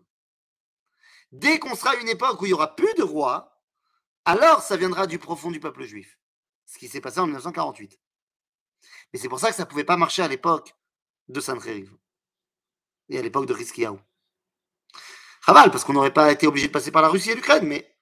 Dès 1.32 1.58
qu'on 1.58 1.74
sera 1.74 1.90
à 1.90 1.96
une 1.96 2.08
époque 2.08 2.40
où 2.40 2.46
il 2.46 2.48
n'y 2.48 2.54
aura 2.54 2.74
plus 2.74 2.92
de 2.94 3.02
roi, 3.02 3.62
alors 4.24 4.62
ça 4.62 4.76
viendra 4.76 5.06
du 5.06 5.18
profond 5.18 5.50
du 5.50 5.60
peuple 5.60 5.84
juif. 5.84 6.18
Ce 6.66 6.78
qui 6.78 6.88
s'est 6.88 7.00
passé 7.00 7.20
en 7.20 7.24
1948. 7.24 7.98
Mais 9.12 9.18
c'est 9.18 9.28
pour 9.28 9.40
ça 9.40 9.50
que 9.50 9.56
ça 9.56 9.64
ne 9.64 9.68
pouvait 9.68 9.84
pas 9.84 9.96
marcher 9.96 10.22
à 10.22 10.28
l'époque 10.28 10.74
de 11.28 11.40
Sancheriv 11.40 11.96
et 13.08 13.18
à 13.18 13.22
l'époque 13.22 13.46
de 13.46 13.54
Hiskiyahu. 13.54 13.98
Raval, 15.42 15.70
parce 15.70 15.84
qu'on 15.84 15.92
n'aurait 15.92 16.12
pas 16.12 16.30
été 16.30 16.46
obligé 16.46 16.68
de 16.68 16.72
passer 16.72 16.90
par 16.90 17.02
la 17.02 17.08
Russie 17.08 17.30
et 17.30 17.34
l'Ukraine, 17.34 17.66
mais 17.66 17.96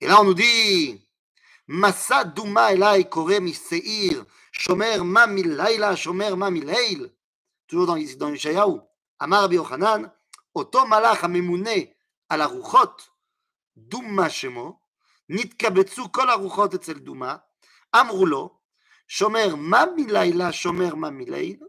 Et 0.00 0.06
là, 0.06 0.20
on 0.20 0.24
nous 0.24 0.34
dit 0.34 1.06
Douma 1.68 1.92
Shomer. 5.96 6.30
Toujours 7.66 7.86
dans, 7.86 7.96
dans. 7.96 8.88
Amar 9.20 9.42
Rabbi 9.42 9.58
Yochanan, 10.57 10.57
Oto 10.57 10.85
Malach 10.85 11.23
Amemune 11.23 11.95
al 12.29 12.41
Aruchot, 12.41 13.09
Douma 13.75 14.29
Shemo, 14.29 14.79
Nitkabetsu 15.29 16.11
Kol 16.11 16.29
Aruchot 16.29 16.73
Etzel 16.75 16.99
Douma, 16.99 17.39
אמרו 17.95 18.25
לו, 18.25 18.59
שומר 19.07 19.55
מה 19.55 19.83
מלילה 19.95 20.51
שומר 20.51 20.95
מה 20.95 21.09
מליל? 21.09 21.59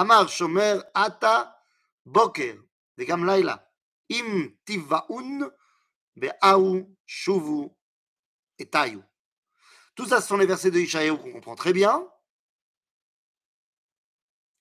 אמר 0.00 0.26
שומר 0.26 0.80
עתה 0.94 1.42
בוקר 2.06 2.54
וגם 2.98 3.26
לילה. 3.26 3.56
אם 4.10 4.48
תיבאון 4.64 5.40
באהו 6.16 6.96
שובו 7.06 7.76
etayu. 8.62 9.02
Tout 9.94 10.06
ça, 10.06 10.20
ce 10.20 10.28
sont 10.28 10.36
les 10.36 10.46
versets 10.46 10.70
de 10.70 10.78
Ishaïaou 10.78 11.16
qu'on 11.16 11.32
comprend 11.32 11.54
très 11.54 11.72
bien, 11.72 12.06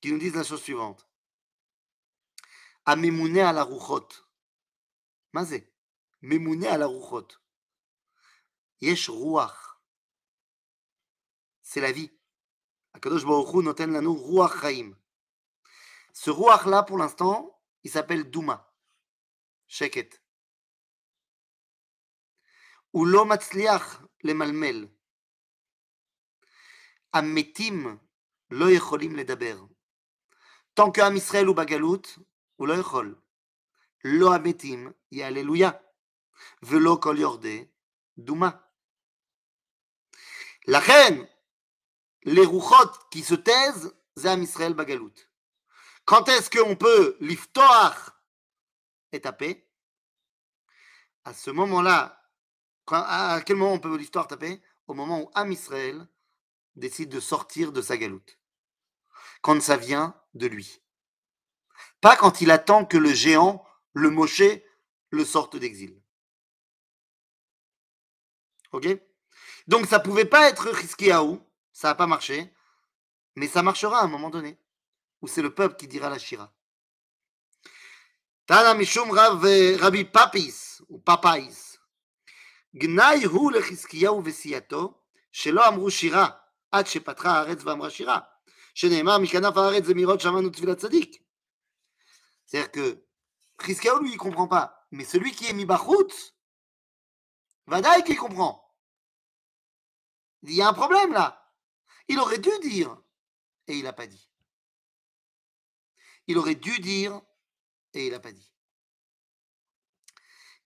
qui 0.01 0.11
nous 0.11 0.17
disent 0.17 0.35
la 0.35 0.43
chose 0.43 0.61
suivante. 0.61 1.04
Amemouné 2.88 3.40
à 3.40 3.52
la 3.52 3.64
rouchot. 3.64 4.06
Mazé. 5.32 5.74
Memouné 6.22 6.68
à 6.68 6.78
la 6.78 6.86
rouchot. 6.86 7.26
Yesh 8.80 9.08
ruach. 9.08 9.80
C'est 11.62 11.80
la 11.80 11.90
vie. 11.90 12.12
Akadosh 12.94 13.24
Baruch 13.24 13.52
Hu 13.54 13.64
noten 13.64 13.92
lanu 13.92 14.10
ruach 14.10 14.60
chaim. 14.60 14.96
Ce 16.12 16.30
ruach-là, 16.30 16.84
pour 16.84 16.96
l'instant, 16.96 17.60
il 17.82 17.90
s'appelle 17.90 18.30
Douma. 18.30 18.72
Sheket. 19.66 20.22
Ou 22.92 23.04
lo 23.04 23.24
matzliach 23.24 24.00
le 24.22 24.32
malmel. 24.32 24.88
Ametim 27.12 27.98
lo 28.50 28.68
yecholim 28.68 29.16
ledaber. 29.16 29.58
Lo 32.58 34.32
ametim, 34.32 34.92
y 35.10 35.22
alléluia. 35.22 35.82
Velo 36.62 36.98
kol 36.98 37.18
yorde, 37.18 37.68
Douma. 38.16 38.70
La 40.66 40.80
reine, 40.80 41.28
les 42.22 42.44
rouchot 42.44 42.90
qui 43.10 43.22
se 43.22 43.34
taisent, 43.34 43.94
c'est 44.16 44.28
Am 44.28 44.42
Israël 44.42 44.74
Bagalout. 44.74 45.14
Quand 46.04 46.28
est-ce 46.28 46.50
qu'on 46.50 46.76
peut 46.76 47.16
liftoach 47.20 47.96
et 49.12 49.20
taper? 49.20 49.68
À 51.24 51.34
ce 51.34 51.50
moment-là, 51.50 52.22
à 52.86 53.40
quel 53.44 53.56
moment 53.56 53.72
on 53.72 53.80
peut 53.80 53.96
l'histoire 53.96 54.28
taper? 54.28 54.62
Au 54.86 54.94
moment 54.94 55.22
où 55.22 55.30
Am 55.34 55.50
Israël 55.50 56.06
décide 56.76 57.08
de 57.08 57.20
sortir 57.20 57.72
de 57.72 57.82
sa 57.82 57.96
galoute. 57.96 58.38
Quand 59.42 59.60
ça 59.60 59.76
vient 59.76 60.14
de 60.34 60.46
lui. 60.46 60.80
Pas 62.01 62.15
quand 62.15 62.41
il 62.41 62.51
attend 62.51 62.85
que 62.85 62.97
le 62.97 63.13
géant, 63.13 63.65
le 63.93 64.09
Moshe, 64.09 64.43
le 65.09 65.25
sorte 65.25 65.55
d'exil. 65.57 66.01
Ok 68.71 68.87
Donc 69.67 69.85
ça 69.85 69.99
pouvait 69.99 70.25
pas 70.25 70.49
être 70.49 70.81
Hiskiaou, 70.81 71.41
ça 71.71 71.89
n'a 71.89 71.95
pas 71.95 72.07
marché, 72.07 72.53
mais 73.35 73.47
ça 73.47 73.61
marchera 73.63 73.99
à 73.99 74.03
un 74.03 74.07
moment 74.07 74.29
donné, 74.29 74.57
où 75.21 75.27
c'est 75.27 75.41
le 75.41 75.53
peuple 75.53 75.75
qui 75.75 75.87
dira 75.87 76.09
la 76.09 76.19
Shira. 76.19 76.53
Tana 78.45 78.73
Mishum 78.73 79.11
Rabbi 79.11 80.05
Papis, 80.05 80.81
ou 80.89 80.99
Papais. 80.99 81.71
גנאי 82.75 83.23
הוא 83.23 83.51
לחזקיהו 83.51 84.21
וסיעתו, 84.25 84.93
שלא 85.31 85.67
אמרו 85.67 85.91
שירה 85.91 86.29
עד 86.71 86.87
שפתחה 86.87 87.31
הארץ 87.31 87.63
ואמרה 87.63 87.89
שירה, 87.89 88.19
שנאמר 88.75 89.17
מכנף 89.17 89.57
הארץ 89.57 89.85
זמירות 89.85 90.21
שמענו 90.21 90.49
תפילת 90.49 90.77
צדיק. 90.77 91.21
C'est-à-dire 92.46 92.70
que 92.70 93.06
Chizkiyahu, 93.62 94.02
lui, 94.02 94.12
il 94.12 94.18
comprend 94.18 94.48
pas. 94.48 94.86
Mais 94.90 95.04
celui 95.04 95.32
qui 95.32 95.46
est 95.46 95.52
mis 95.52 95.64
Bachout, 95.64 96.08
Vadaï 97.66 98.04
qui 98.04 98.14
comprend. 98.14 98.62
Il 100.42 100.52
y 100.52 100.62
a 100.62 100.68
un 100.68 100.72
problème 100.72 101.12
là. 101.12 101.52
Il 102.08 102.20
aurait 102.20 102.38
dû 102.38 102.50
dire, 102.62 102.96
et 103.66 103.76
il 103.76 103.82
n'a 103.82 103.92
pas 103.92 104.06
dit. 104.06 104.30
Il 106.28 106.38
aurait 106.38 106.54
dû 106.54 106.78
dire, 106.78 107.20
et 107.94 108.06
il 108.06 108.12
n'a 108.12 108.20
pas 108.20 108.32
dit. 108.32 108.52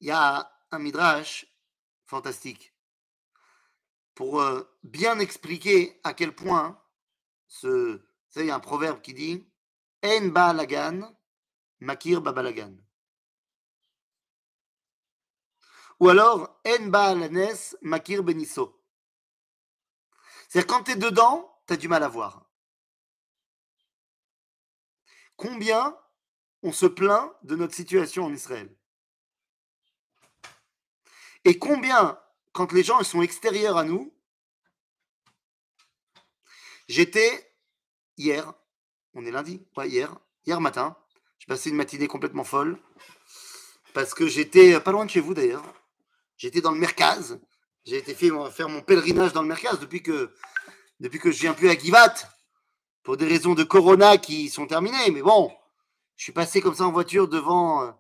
il 0.00 0.08
y 0.08 0.10
a 0.10 0.52
un 0.70 0.78
midrash 0.78 1.46
fantastique 2.06 2.74
pour 4.14 4.40
euh, 4.40 4.62
bien 4.82 5.18
expliquer 5.18 5.98
à 6.04 6.12
quel 6.12 6.34
point 6.34 6.82
ce, 7.46 7.96
vous 7.96 8.04
savez, 8.28 8.46
il 8.46 8.48
y 8.48 8.52
a 8.52 8.56
un 8.56 8.60
proverbe 8.60 9.00
qui 9.00 9.14
dit 9.14 9.46
En 10.04 10.26
ba'alagan, 10.28 11.16
makir 11.80 12.20
babalagan. 12.20 12.76
Ou 15.98 16.08
alors 16.08 16.60
En 16.64 16.86
ba'alanes, 16.88 17.76
makir 17.82 18.22
benisso. 18.22 18.82
C'est-à-dire 20.48 20.66
quand 20.66 20.84
tu 20.84 20.92
es 20.92 20.96
dedans, 20.96 21.62
tu 21.66 21.74
as 21.74 21.76
du 21.76 21.88
mal 21.88 22.02
à 22.02 22.08
voir. 22.08 22.46
Combien 25.36 25.96
on 26.62 26.72
se 26.72 26.86
plaint 26.86 27.32
de 27.42 27.56
notre 27.56 27.74
situation 27.74 28.24
en 28.24 28.32
Israël? 28.32 28.74
Et 31.44 31.58
combien, 31.58 32.20
quand 32.52 32.72
les 32.72 32.82
gens 32.82 33.02
sont 33.02 33.22
extérieurs 33.22 33.78
à 33.78 33.84
nous, 33.84 34.14
j'étais 36.88 37.56
hier, 38.16 38.52
on 39.14 39.24
est 39.24 39.30
lundi, 39.30 39.66
ouais, 39.76 39.88
hier, 39.88 40.18
hier 40.44 40.60
matin, 40.60 40.96
passé 41.50 41.70
une 41.70 41.76
matinée 41.76 42.06
complètement 42.06 42.44
folle, 42.44 42.78
parce 43.92 44.14
que 44.14 44.28
j'étais 44.28 44.78
pas 44.78 44.92
loin 44.92 45.04
de 45.04 45.10
chez 45.10 45.18
vous 45.18 45.34
d'ailleurs, 45.34 45.64
j'étais 46.36 46.60
dans 46.60 46.70
le 46.70 46.78
Merkaz, 46.78 47.40
j'ai 47.84 47.96
été 47.96 48.14
fait, 48.14 48.30
faire 48.52 48.68
mon 48.68 48.82
pèlerinage 48.82 49.32
dans 49.32 49.42
le 49.42 49.48
Merkaz 49.48 49.80
depuis 49.80 50.00
que, 50.00 50.32
depuis 51.00 51.18
que 51.18 51.32
je 51.32 51.40
viens 51.40 51.52
plus 51.52 51.68
à 51.68 51.76
Givat, 51.76 52.14
pour 53.02 53.16
des 53.16 53.26
raisons 53.26 53.54
de 53.54 53.64
corona 53.64 54.16
qui 54.16 54.48
sont 54.48 54.68
terminées, 54.68 55.10
mais 55.10 55.22
bon, 55.22 55.52
je 56.14 56.22
suis 56.22 56.32
passé 56.32 56.60
comme 56.60 56.76
ça 56.76 56.84
en 56.84 56.92
voiture 56.92 57.26
devant 57.26 57.82
euh, 57.82 57.90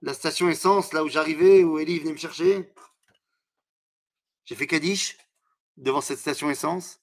la 0.00 0.14
station 0.14 0.48
essence, 0.48 0.94
là 0.94 1.04
où 1.04 1.10
j'arrivais, 1.10 1.64
où 1.64 1.78
Ellie 1.78 1.98
venait 1.98 2.12
me 2.12 2.16
chercher. 2.16 2.72
J'ai 4.46 4.54
fait 4.54 4.66
Kaddish 4.66 5.18
devant 5.76 6.00
cette 6.00 6.20
station 6.20 6.48
essence. 6.48 7.02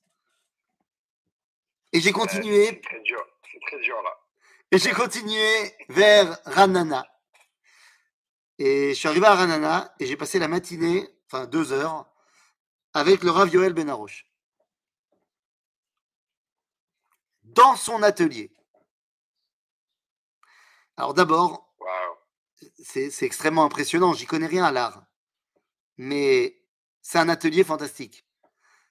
Et 1.93 1.99
j'ai 1.99 2.05
C'est 2.05 2.11
continué, 2.11 2.81
très 2.81 3.01
dur. 3.01 3.23
C'est 3.51 3.59
très 3.67 3.79
dur 3.81 4.01
là. 4.01 4.24
Et 4.75 4.77
j'ai 4.77 4.91
continué 4.91 5.73
vers 5.87 6.37
Ranana. 6.43 7.07
Et 8.57 8.89
je 8.89 8.93
suis 8.93 9.07
arrivé 9.07 9.25
à 9.25 9.33
Ranana 9.33 9.95
et 10.01 10.05
j'ai 10.05 10.17
passé 10.17 10.37
la 10.37 10.49
matinée, 10.49 11.07
enfin 11.27 11.45
deux 11.45 11.71
heures, 11.71 12.11
avec 12.93 13.23
le 13.23 13.31
Rav 13.31 13.47
Yoel 13.53 13.71
Benaroche. 13.71 14.25
Dans 17.43 17.77
son 17.77 18.03
atelier. 18.03 18.51
Alors 20.97 21.13
d'abord, 21.13 21.73
c'est 22.83 23.23
extrêmement 23.23 23.63
impressionnant. 23.63 24.11
J'y 24.11 24.25
connais 24.25 24.47
rien 24.47 24.65
à 24.65 24.73
l'art. 24.73 25.05
Mais 25.95 26.61
c'est 27.01 27.19
un 27.19 27.29
atelier 27.29 27.63
fantastique. 27.63 28.25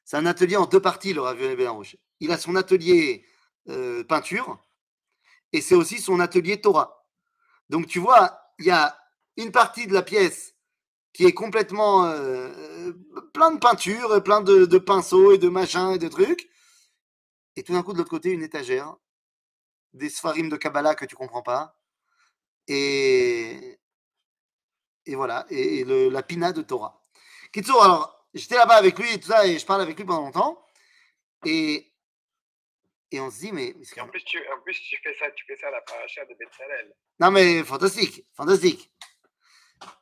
C'est 0.07 0.16
un 0.16 0.25
atelier 0.25 0.57
en 0.57 0.64
deux 0.64 0.81
parties, 0.81 1.12
le 1.12 1.20
Ravioli 1.20 1.57
Benaroche. 1.57 1.97
Il 2.20 2.33
a 2.33 2.38
son 2.38 2.57
atelier 2.57 3.27
euh, 3.68 4.03
peinture 4.03 4.63
et 5.54 5.60
c'est 5.60 5.76
aussi 5.76 6.00
son 6.00 6.18
atelier 6.18 6.60
Torah. 6.60 7.06
Donc 7.70 7.86
tu 7.86 8.00
vois, 8.00 8.40
il 8.58 8.66
y 8.66 8.72
a 8.72 8.98
une 9.36 9.52
partie 9.52 9.86
de 9.86 9.94
la 9.94 10.02
pièce 10.02 10.56
qui 11.12 11.24
est 11.24 11.32
complètement 11.32 12.06
euh, 12.06 12.92
plein 13.32 13.52
de 13.52 13.60
peinture, 13.60 14.16
et 14.16 14.20
plein 14.20 14.40
de, 14.40 14.78
pinceaux 14.78 15.32
et 15.32 15.38
de 15.38 15.48
machins 15.48 15.92
et 15.92 15.98
de 15.98 16.08
trucs. 16.08 16.50
Et 17.54 17.62
tout 17.62 17.72
d'un 17.72 17.84
coup, 17.84 17.92
de 17.92 17.98
l'autre 17.98 18.10
côté, 18.10 18.30
une 18.30 18.42
étagère, 18.42 18.96
des 19.92 20.10
sfarim 20.10 20.48
de 20.48 20.56
Kabbalah 20.56 20.96
que 20.96 21.04
tu 21.04 21.14
comprends 21.14 21.42
pas. 21.42 21.78
Et, 22.66 23.78
et 25.06 25.14
voilà, 25.14 25.46
et, 25.50 25.78
et 25.78 25.84
le- 25.84 26.08
la 26.08 26.24
pina 26.24 26.52
de 26.52 26.62
Torah. 26.62 27.00
Kitsour, 27.52 27.80
alors, 27.84 28.26
j'étais 28.34 28.56
là-bas 28.56 28.74
avec 28.74 28.98
lui 28.98 29.12
et 29.12 29.20
tout 29.20 29.28
ça, 29.28 29.46
et 29.46 29.56
je 29.56 29.64
parle 29.64 29.82
avec 29.82 29.96
lui 29.96 30.04
pendant 30.04 30.22
longtemps. 30.22 30.60
Et, 31.44 31.93
et 33.14 33.20
on 33.20 33.31
se 33.31 33.38
dit, 33.38 33.53
mais. 33.53 33.74
Et 33.96 34.00
en 34.00 34.09
plus, 34.09 34.24
tu, 34.24 34.38
en 34.48 34.61
plus, 34.61 34.74
tu 34.74 34.96
fais 35.03 35.14
ça, 35.14 35.31
tu 35.31 35.44
fais 35.46 35.57
ça 35.57 35.68
à 35.68 35.70
la 35.70 35.81
paracha 35.83 36.24
de 36.24 36.35
Betzalel. 36.35 36.94
Non, 37.20 37.31
mais 37.31 37.62
fantastique, 37.62 38.27
fantastique. 38.35 38.90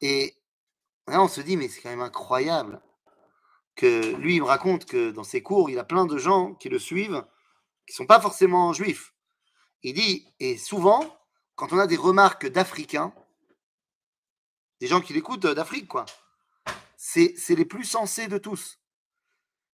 Et 0.01 0.35
là, 1.07 1.23
on 1.23 1.29
se 1.29 1.41
dit, 1.41 1.57
mais 1.57 1.69
c'est 1.69 1.83
quand 1.83 1.91
même 1.91 2.01
incroyable 2.01 2.81
que 3.77 4.15
lui, 4.17 4.37
il 4.37 4.41
me 4.41 4.47
raconte 4.47 4.87
que 4.87 5.11
dans 5.11 5.25
ses 5.25 5.43
cours, 5.43 5.69
il 5.69 5.79
a 5.79 5.85
plein 5.85 6.07
de 6.07 6.17
gens 6.17 6.55
qui 6.55 6.69
le 6.69 6.79
suivent, 6.79 7.25
qui 7.87 7.95
sont 7.95 8.07
pas 8.07 8.21
forcément 8.21 8.73
juifs. 8.73 9.15
Il 9.83 9.95
dit, 9.95 10.27
et 10.41 10.57
souvent, 10.57 11.19
quand 11.55 11.73
on 11.73 11.79
a 11.79 11.87
des 11.87 11.97
remarques 11.97 12.47
d'Africains, 12.47 13.15
des 14.81 14.87
gens 14.87 15.01
qui 15.01 15.13
l'écoutent 15.13 15.45
euh, 15.45 15.55
d'Afrique, 15.55 15.89
quoi, 15.89 16.07
c'est 16.97 17.35
les 17.51 17.65
plus 17.65 17.85
sensés 17.85 18.29
de 18.29 18.39
tous. 18.39 18.79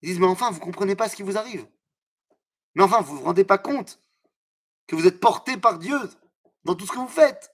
Ils 0.02 0.10
disent, 0.10 0.20
mais 0.20 0.28
enfin, 0.28 0.50
vous 0.52 0.60
comprenez 0.60 0.96
pas 0.96 1.10
ce 1.10 1.16
qui 1.16 1.24
vous 1.24 1.38
arrive. 1.38 1.68
Mais 2.78 2.84
enfin, 2.84 3.02
vous 3.02 3.18
vous 3.18 3.24
rendez 3.24 3.44
pas 3.44 3.58
compte 3.58 4.00
que 4.86 4.96
vous 4.96 5.08
êtes 5.08 5.20
porté 5.20 5.58
par 5.58 5.80
Dieu 5.80 5.98
dans 6.64 6.76
tout 6.76 6.86
ce 6.86 6.92
que 6.92 7.00
vous 7.00 7.08
faites. 7.08 7.52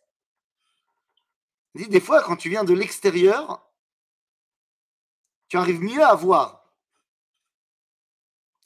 Dit, 1.75 1.88
des 1.88 2.01
fois, 2.01 2.21
quand 2.21 2.36
tu 2.36 2.49
viens 2.49 2.65
de 2.65 2.73
l'extérieur, 2.73 3.65
tu 5.47 5.55
arrives 5.55 5.79
mieux 5.81 6.03
à 6.03 6.13
voir. 6.13 6.69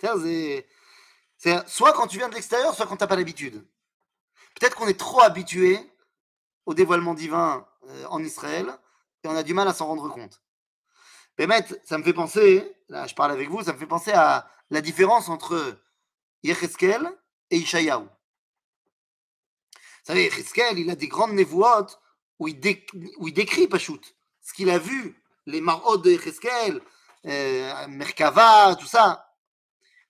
C'est- 0.02 0.68
soit 1.68 1.94
quand 1.94 2.08
tu 2.08 2.18
viens 2.18 2.28
de 2.28 2.34
l'extérieur, 2.34 2.74
soit 2.74 2.88
quand 2.88 2.98
tu 2.98 3.04
n'as 3.04 3.08
pas 3.08 3.16
l'habitude. 3.16 3.64
Peut-être 4.56 4.76
qu'on 4.76 4.88
est 4.88 5.00
trop 5.00 5.22
habitué 5.22 5.80
au 6.66 6.74
dévoilement 6.74 7.14
divin 7.14 7.68
euh, 7.84 8.06
en 8.08 8.24
Israël 8.24 8.68
et 9.24 9.28
on 9.28 9.36
a 9.36 9.44
du 9.44 9.54
mal 9.54 9.68
à 9.68 9.74
s'en 9.74 9.86
rendre 9.86 10.10
compte. 10.10 10.42
Bémet, 11.38 11.64
ça 11.86 12.00
me 12.00 12.04
fait 12.04 12.14
penser, 12.14 12.76
là 12.90 13.06
je 13.06 13.14
parle 13.14 13.32
avec 13.32 13.48
vous, 13.48 13.62
ça 13.62 13.74
me 13.74 13.78
fait 13.78 13.86
penser 13.86 14.12
à 14.12 14.50
la 14.72 14.82
différence 14.82 15.30
entre 15.30 15.80
Yecheskel 16.44 17.10
et 17.50 17.58
Ishayahu. 17.58 18.04
Vous 18.04 18.10
savez, 20.04 20.24
Yecheskel, 20.26 20.80
il 20.80 20.90
a 20.90 20.96
des 20.96 21.08
grandes 21.08 21.34
névoites 21.34 22.00
où 22.40 22.48
il, 22.48 22.60
décrit 22.60 23.68
Pachout, 23.68 24.02
ce 24.42 24.54
qu'il 24.54 24.70
a 24.70 24.80
vu, 24.80 25.22
les 25.46 25.62
marot 25.62 25.98
de 25.98 26.12
Yecheskel, 26.12 26.82
euh, 27.26 27.88
Merkava, 27.88 28.76
tout 28.76 28.86
ça. 28.86 29.34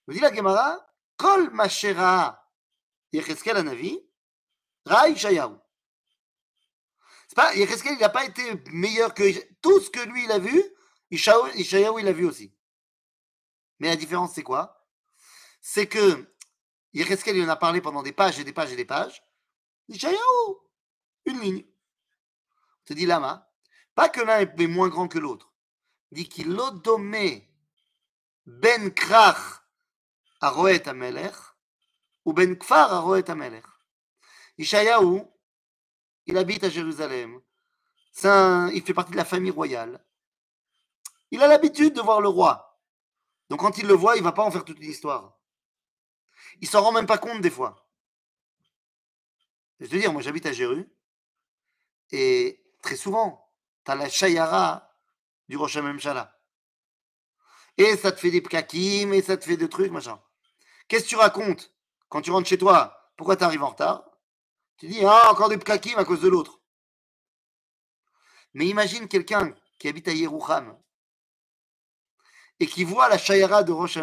Nous 0.07 0.13
dit 0.13 0.19
la 0.19 0.33
Gemara, 0.33 0.77
Kol 1.15 1.49
Mashera 1.51 2.43
Yecheskel 3.13 3.57
Anavi, 3.57 3.99
Ra 4.85 5.09
Ishayahu. 5.09 5.55
C'est 7.27 7.35
pas, 7.35 7.55
Yecheskel, 7.55 7.93
il 7.93 7.99
n'a 7.99 8.09
pas 8.09 8.25
été 8.25 8.43
meilleur 8.71 9.13
que 9.13 9.23
tout 9.61 9.79
ce 9.79 9.89
que 9.89 9.99
lui 10.01 10.25
il 10.25 10.31
a 10.31 10.39
vu, 10.39 10.61
Ishayahu, 11.11 11.99
il 11.99 12.07
a 12.07 12.13
vu 12.13 12.25
aussi. 12.25 12.53
Mais 13.79 13.89
la 13.89 13.95
différence, 13.95 14.33
c'est 14.33 14.43
quoi? 14.43 14.76
C'est 15.69 15.87
que 15.87 16.33
Yecheskel, 16.93 17.35
il 17.35 17.43
en 17.43 17.49
a 17.49 17.57
parlé 17.57 17.81
pendant 17.81 18.01
des 18.01 18.13
pages 18.13 18.39
et 18.39 18.45
des 18.45 18.53
pages 18.53 18.71
et 18.71 18.77
des 18.77 18.85
pages. 18.85 19.21
Ishayahu, 19.89 20.55
une 21.25 21.41
ligne. 21.41 21.65
On 22.79 22.85
te 22.85 22.93
dit 22.93 23.05
Lama. 23.05 23.51
Pas 23.93 24.07
que 24.07 24.21
l'un 24.21 24.39
est 24.39 24.67
moins 24.67 24.87
grand 24.87 25.09
que 25.09 25.19
l'autre. 25.19 25.51
Dit 26.09 26.29
qu'il 26.29 26.57
odomé 26.57 27.53
ben 28.45 28.93
krach 28.93 29.61
à 30.39 30.51
Roet 30.51 30.87
Amelech 30.87 31.35
ou 32.23 32.31
ben 32.31 32.57
kfar 32.57 32.93
à 32.93 32.99
Roet 33.01 33.29
Amelech. 33.29 33.65
Ishayahu, 34.57 35.21
il 36.27 36.37
habite 36.37 36.63
à 36.63 36.69
Jérusalem. 36.69 37.41
Il 38.23 38.83
fait 38.85 38.93
partie 38.93 39.11
de 39.11 39.17
la 39.17 39.25
famille 39.25 39.51
royale. 39.51 40.01
Il 41.29 41.43
a 41.43 41.47
l'habitude 41.47 41.93
de 41.93 42.01
voir 42.01 42.21
le 42.21 42.29
roi. 42.29 42.79
Donc 43.49 43.59
quand 43.59 43.77
il 43.77 43.85
le 43.85 43.95
voit, 43.95 44.15
il 44.15 44.23
va 44.23 44.31
pas 44.31 44.43
en 44.43 44.51
faire 44.51 44.63
toute 44.63 44.79
une 44.79 44.89
histoire. 44.89 45.36
Il 46.61 46.67
s'en 46.67 46.81
rend 46.81 46.91
même 46.91 47.05
pas 47.05 47.17
compte 47.17 47.41
des 47.41 47.49
fois. 47.49 47.87
Je 49.79 49.85
veux 49.85 49.99
dire, 49.99 50.11
moi 50.11 50.21
j'habite 50.21 50.45
à 50.45 50.53
Jéru. 50.53 50.89
Et 52.11 52.63
très 52.81 52.95
souvent, 52.95 53.53
tu 53.85 53.91
as 53.91 53.95
la 53.95 54.09
Shayara 54.09 54.91
du 55.47 55.57
Rosh 55.57 55.77
Hashanah. 55.77 56.33
Et 57.77 57.95
ça 57.95 58.11
te 58.11 58.19
fait 58.19 58.31
des 58.31 58.41
pkakim, 58.41 59.13
et 59.13 59.21
ça 59.21 59.37
te 59.37 59.45
fait 59.45 59.57
des 59.57 59.69
trucs, 59.69 59.91
machin. 59.91 60.19
Qu'est-ce 60.87 61.03
que 61.03 61.09
tu 61.09 61.15
racontes 61.15 61.71
quand 62.09 62.21
tu 62.21 62.31
rentres 62.31 62.49
chez 62.49 62.57
toi? 62.57 63.11
Pourquoi 63.17 63.35
tu 63.35 63.43
arrives 63.43 63.63
en 63.63 63.69
retard? 63.69 64.09
Tu 64.77 64.87
dis, 64.87 65.05
ah, 65.05 65.31
encore 65.31 65.49
des 65.49 65.57
pkakim 65.57 65.97
à 65.97 66.05
cause 66.05 66.21
de 66.21 66.27
l'autre. 66.27 66.59
Mais 68.53 68.67
imagine 68.67 69.07
quelqu'un 69.07 69.55
qui 69.77 69.87
habite 69.87 70.07
à 70.07 70.13
Yerouham 70.13 70.79
et 72.59 72.65
qui 72.65 72.83
voit 72.83 73.09
la 73.09 73.17
Shayara 73.17 73.63
de 73.63 73.71
Rosh. 73.71 73.99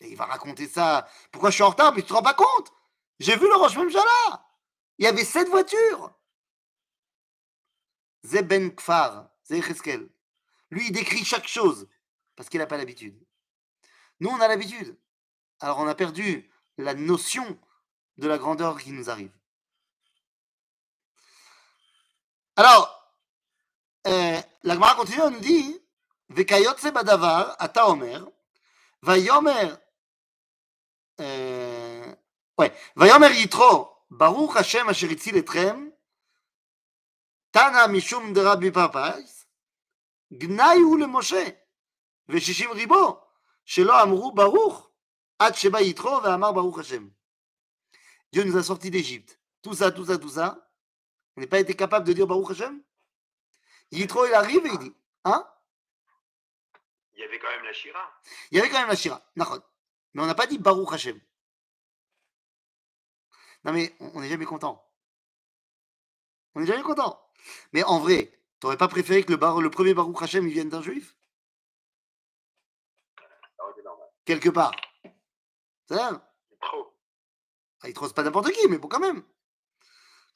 Et 0.00 0.10
il 0.10 0.16
va 0.16 0.26
raconter 0.26 0.68
ça. 0.68 1.08
Pourquoi 1.32 1.50
je 1.50 1.54
suis 1.56 1.64
en 1.64 1.70
retard 1.70 1.92
Mais 1.94 2.02
tu 2.02 2.08
te 2.08 2.12
rends 2.12 2.22
pas 2.22 2.34
compte? 2.34 2.72
J'ai 3.18 3.36
vu 3.36 3.48
le 3.48 3.56
Rosh 3.56 3.76
Hashanah. 3.76 4.46
Il 4.98 5.04
y 5.04 5.08
avait 5.08 5.24
sept 5.24 5.48
voitures. 5.48 6.12
Zeben 8.24 8.74
Kfar, 8.74 9.28
Zecheskel. 9.44 10.08
Lui, 10.70 10.86
il 10.86 10.92
décrit 10.92 11.24
chaque 11.24 11.48
chose 11.48 11.88
parce 12.36 12.48
qu'il 12.48 12.60
n'a 12.60 12.66
pas 12.66 12.76
l'habitude. 12.76 13.18
Nous, 14.20 14.28
on 14.28 14.40
a 14.40 14.48
l'habitude. 14.48 14.96
Alors, 15.60 15.78
on 15.78 15.88
a 15.88 15.94
perdu 15.94 16.50
la 16.76 16.94
notion 16.94 17.58
de 18.16 18.28
la 18.28 18.38
grandeur 18.38 18.78
qui 18.78 18.92
nous 18.92 19.10
arrive. 19.10 19.32
Alors, 22.56 23.12
euh, 24.06 24.40
la 24.62 24.74
Gemara 24.74 24.94
continue, 24.94 25.22
on 25.22 25.30
nous 25.30 25.40
dit 25.40 25.80
badavar, 26.28 27.56
ata 27.58 27.88
omer, 27.88 28.26
vayomer, 29.02 29.74
ouais, 31.19 32.71
vayomer 32.95 33.31
yitro, 33.35 33.89
baruch 34.09 34.55
Hashem 34.55 34.89
asher 34.89 35.11
itzil 35.11 35.37
etrem, 35.37 35.91
tana 37.51 37.87
mishum 37.87 38.33
de 38.33 38.41
Rabbi 38.41 38.71
Papais, 38.71 39.43
גנאי 40.37 40.79
הוא 40.79 40.99
למשה, 40.99 41.43
ושישים 42.29 42.71
ריבו, 42.71 43.21
שלא 43.65 44.03
אמרו 44.03 44.31
ברוך, 44.35 44.89
עד 45.39 45.55
שבא 45.55 45.79
יתרו 45.79 46.19
ואמר 46.23 46.51
ברוך 46.51 46.79
השם. 46.79 47.07
Dieu 48.31 48.43
nous 48.43 48.57
a 48.57 48.63
sortis 48.63 48.89
d'Égypte. 48.89 49.39
Tout 49.61 49.75
ça, 49.75 49.91
tout 49.91 50.05
ça, 50.05 50.17
tout 50.17 50.29
ça. 50.29 50.67
On 51.37 51.41
n'a 51.41 51.47
pas 51.47 51.59
été 51.59 51.75
capable 51.75 52.07
de 52.07 52.13
dire 52.13 52.25
Baruch 52.25 52.49
Hashem 52.49 52.81
Yitro, 53.91 54.25
il 54.25 54.33
arrive 54.33 54.65
et 54.65 54.69
il 54.69 54.79
dit 54.79 54.95
Hein 55.23 55.47
Il 57.13 57.19
y 57.19 57.23
avait 57.23 57.37
quand 57.37 57.49
même 57.49 57.63
la 57.63 57.73
Shira. 57.73 58.21
Il 58.49 58.57
y 58.57 58.59
avait 58.59 58.69
quand 58.69 58.79
même 58.79 58.87
la 58.87 58.95
Shira. 58.95 59.21
Nachon. 59.35 59.61
Mais 60.18 60.24
on 60.24 60.26
n'a 60.26 60.34
pas 60.34 60.48
dit 60.48 60.58
Baruch 60.58 60.92
Hashem. 60.92 61.20
Non, 63.62 63.72
mais 63.72 63.94
on 64.00 64.20
n'est 64.20 64.28
jamais 64.28 64.46
content. 64.46 64.84
On 66.56 66.60
n'est 66.60 66.66
jamais 66.66 66.82
content. 66.82 67.24
Mais 67.72 67.84
en 67.84 68.00
vrai, 68.00 68.36
t'aurais 68.58 68.76
pas 68.76 68.88
préféré 68.88 69.22
que 69.22 69.30
le, 69.30 69.36
bar- 69.36 69.60
le 69.60 69.70
premier 69.70 69.94
Baruch 69.94 70.20
Hashem 70.20 70.48
il 70.48 70.52
vienne 70.52 70.70
d'un 70.70 70.82
juif? 70.82 71.16
Ça. 73.56 73.62
Quelque 74.24 74.48
part. 74.48 74.72
C'est 75.86 75.94
vrai 75.94 76.10
Trop. 76.62 76.98
Ah, 77.82 77.88
il 77.88 77.94
trosse 77.94 78.12
pas 78.12 78.24
n'importe 78.24 78.50
qui, 78.50 78.66
mais 78.66 78.78
bon, 78.78 78.88
quand 78.88 78.98
même. 78.98 79.22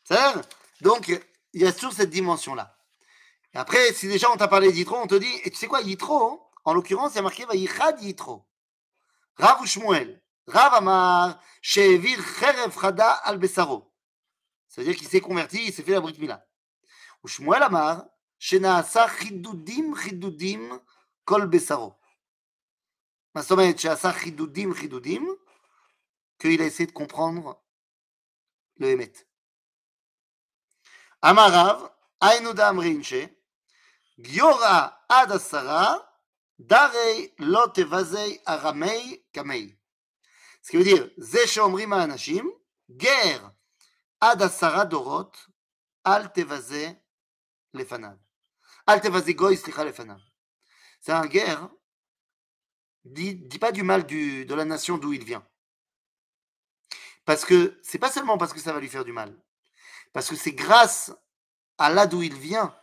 C'est 0.04 0.14
vrai 0.14 0.42
Donc, 0.80 1.08
il 1.54 1.60
y 1.60 1.66
a 1.66 1.72
toujours 1.72 1.92
cette 1.92 2.10
dimension-là. 2.10 2.78
Et 3.52 3.58
après, 3.58 3.92
si 3.94 4.06
déjà 4.06 4.30
on 4.30 4.36
t'a 4.36 4.46
parlé 4.46 4.70
d'Yitro, 4.70 4.94
on 4.96 5.08
te 5.08 5.16
dit, 5.16 5.40
et 5.42 5.50
tu 5.50 5.56
sais 5.56 5.66
quoi, 5.66 5.80
Yitro, 5.80 6.52
en 6.64 6.72
l'occurrence, 6.72 7.14
il 7.14 7.16
y 7.16 7.18
a 7.18 7.22
marqué 7.22 7.44
Vayichad 7.46 8.00
Yitro. 8.00 8.46
Rav 9.35 9.61
ou 9.61 9.65
Shmuel. 9.65 10.21
Rav 10.47 10.73
Amar, 10.75 11.41
Shevir 11.61 12.19
Cherev 12.21 12.73
Chada 12.79 13.11
al 13.11 13.37
Besaro. 13.37 13.93
C'est-à-dire 14.67 14.95
qu'il 14.95 15.07
s'est 15.07 15.21
converti, 15.21 15.65
il 15.65 15.73
s'est 15.73 15.83
fait 15.83 15.91
la 15.91 16.01
Brit 16.01 16.17
Mila. 16.19 16.45
Ou 17.23 17.27
Shmuel 17.27 17.63
Amar, 17.63 18.05
Shenaasa 18.39 19.07
Chidudim 19.09 19.95
Chidudim 19.95 20.79
Kol 21.25 21.47
Besaro. 21.47 21.97
מה 23.37 23.41
זאת 23.41 23.51
אומרת 23.51 23.79
שעשה 23.79 24.13
חידודים 24.13 24.73
חידודים, 24.73 25.35
qu'il 26.39 26.61
a 26.61 26.65
essayé 26.65 26.87
de 26.87 26.91
comprendre 26.91 27.61
le 28.77 28.89
Hémet. 28.89 29.13
Amarav, 31.21 31.91
Aïnouda 32.19 32.69
Amrinche, 32.69 33.29
Giora 34.17 35.05
Ad 35.09 35.31
Asara, 35.31 36.10
Darei 36.66 37.34
Lot 37.38 37.76
Evazei 37.78 38.40
Aramei 38.46 39.24
Kamei. 39.32 39.76
Ce 40.62 40.70
qui 40.70 40.76
veut 40.76 40.84
dire, 40.84 41.10
Ze 41.18 41.60
Anashim, 41.92 42.48
Ger 42.88 43.52
Ad 44.20 44.42
Asara 44.42 44.84
Dorot, 44.84 45.32
Al 46.04 46.32
Lefanav. 47.72 48.16
Al 48.86 49.00
Goy, 49.34 49.56
slicha 49.56 49.84
Lefanav. 49.84 50.20
C'est 51.00 51.12
un 51.12 51.26
guerre 51.26 51.68
dis, 53.04 53.34
dis 53.34 53.58
pas 53.58 53.72
du 53.72 53.82
mal 53.82 54.06
de 54.06 54.54
la 54.54 54.64
nation 54.64 54.98
d'où 54.98 55.12
il 55.12 55.24
vient. 55.24 55.44
Parce 57.24 57.44
que 57.44 57.78
c'est 57.82 57.98
pas 57.98 58.10
seulement 58.10 58.38
parce 58.38 58.52
que 58.52 58.60
ça 58.60 58.72
va 58.72 58.80
lui 58.80 58.88
faire 58.88 59.04
du 59.04 59.12
mal, 59.12 59.36
parce 60.12 60.28
que 60.28 60.36
c'est 60.36 60.52
grâce 60.52 61.12
à 61.78 61.90
là 61.90 62.06
d'où 62.06 62.22
il 62.22 62.34
vient 62.34 62.76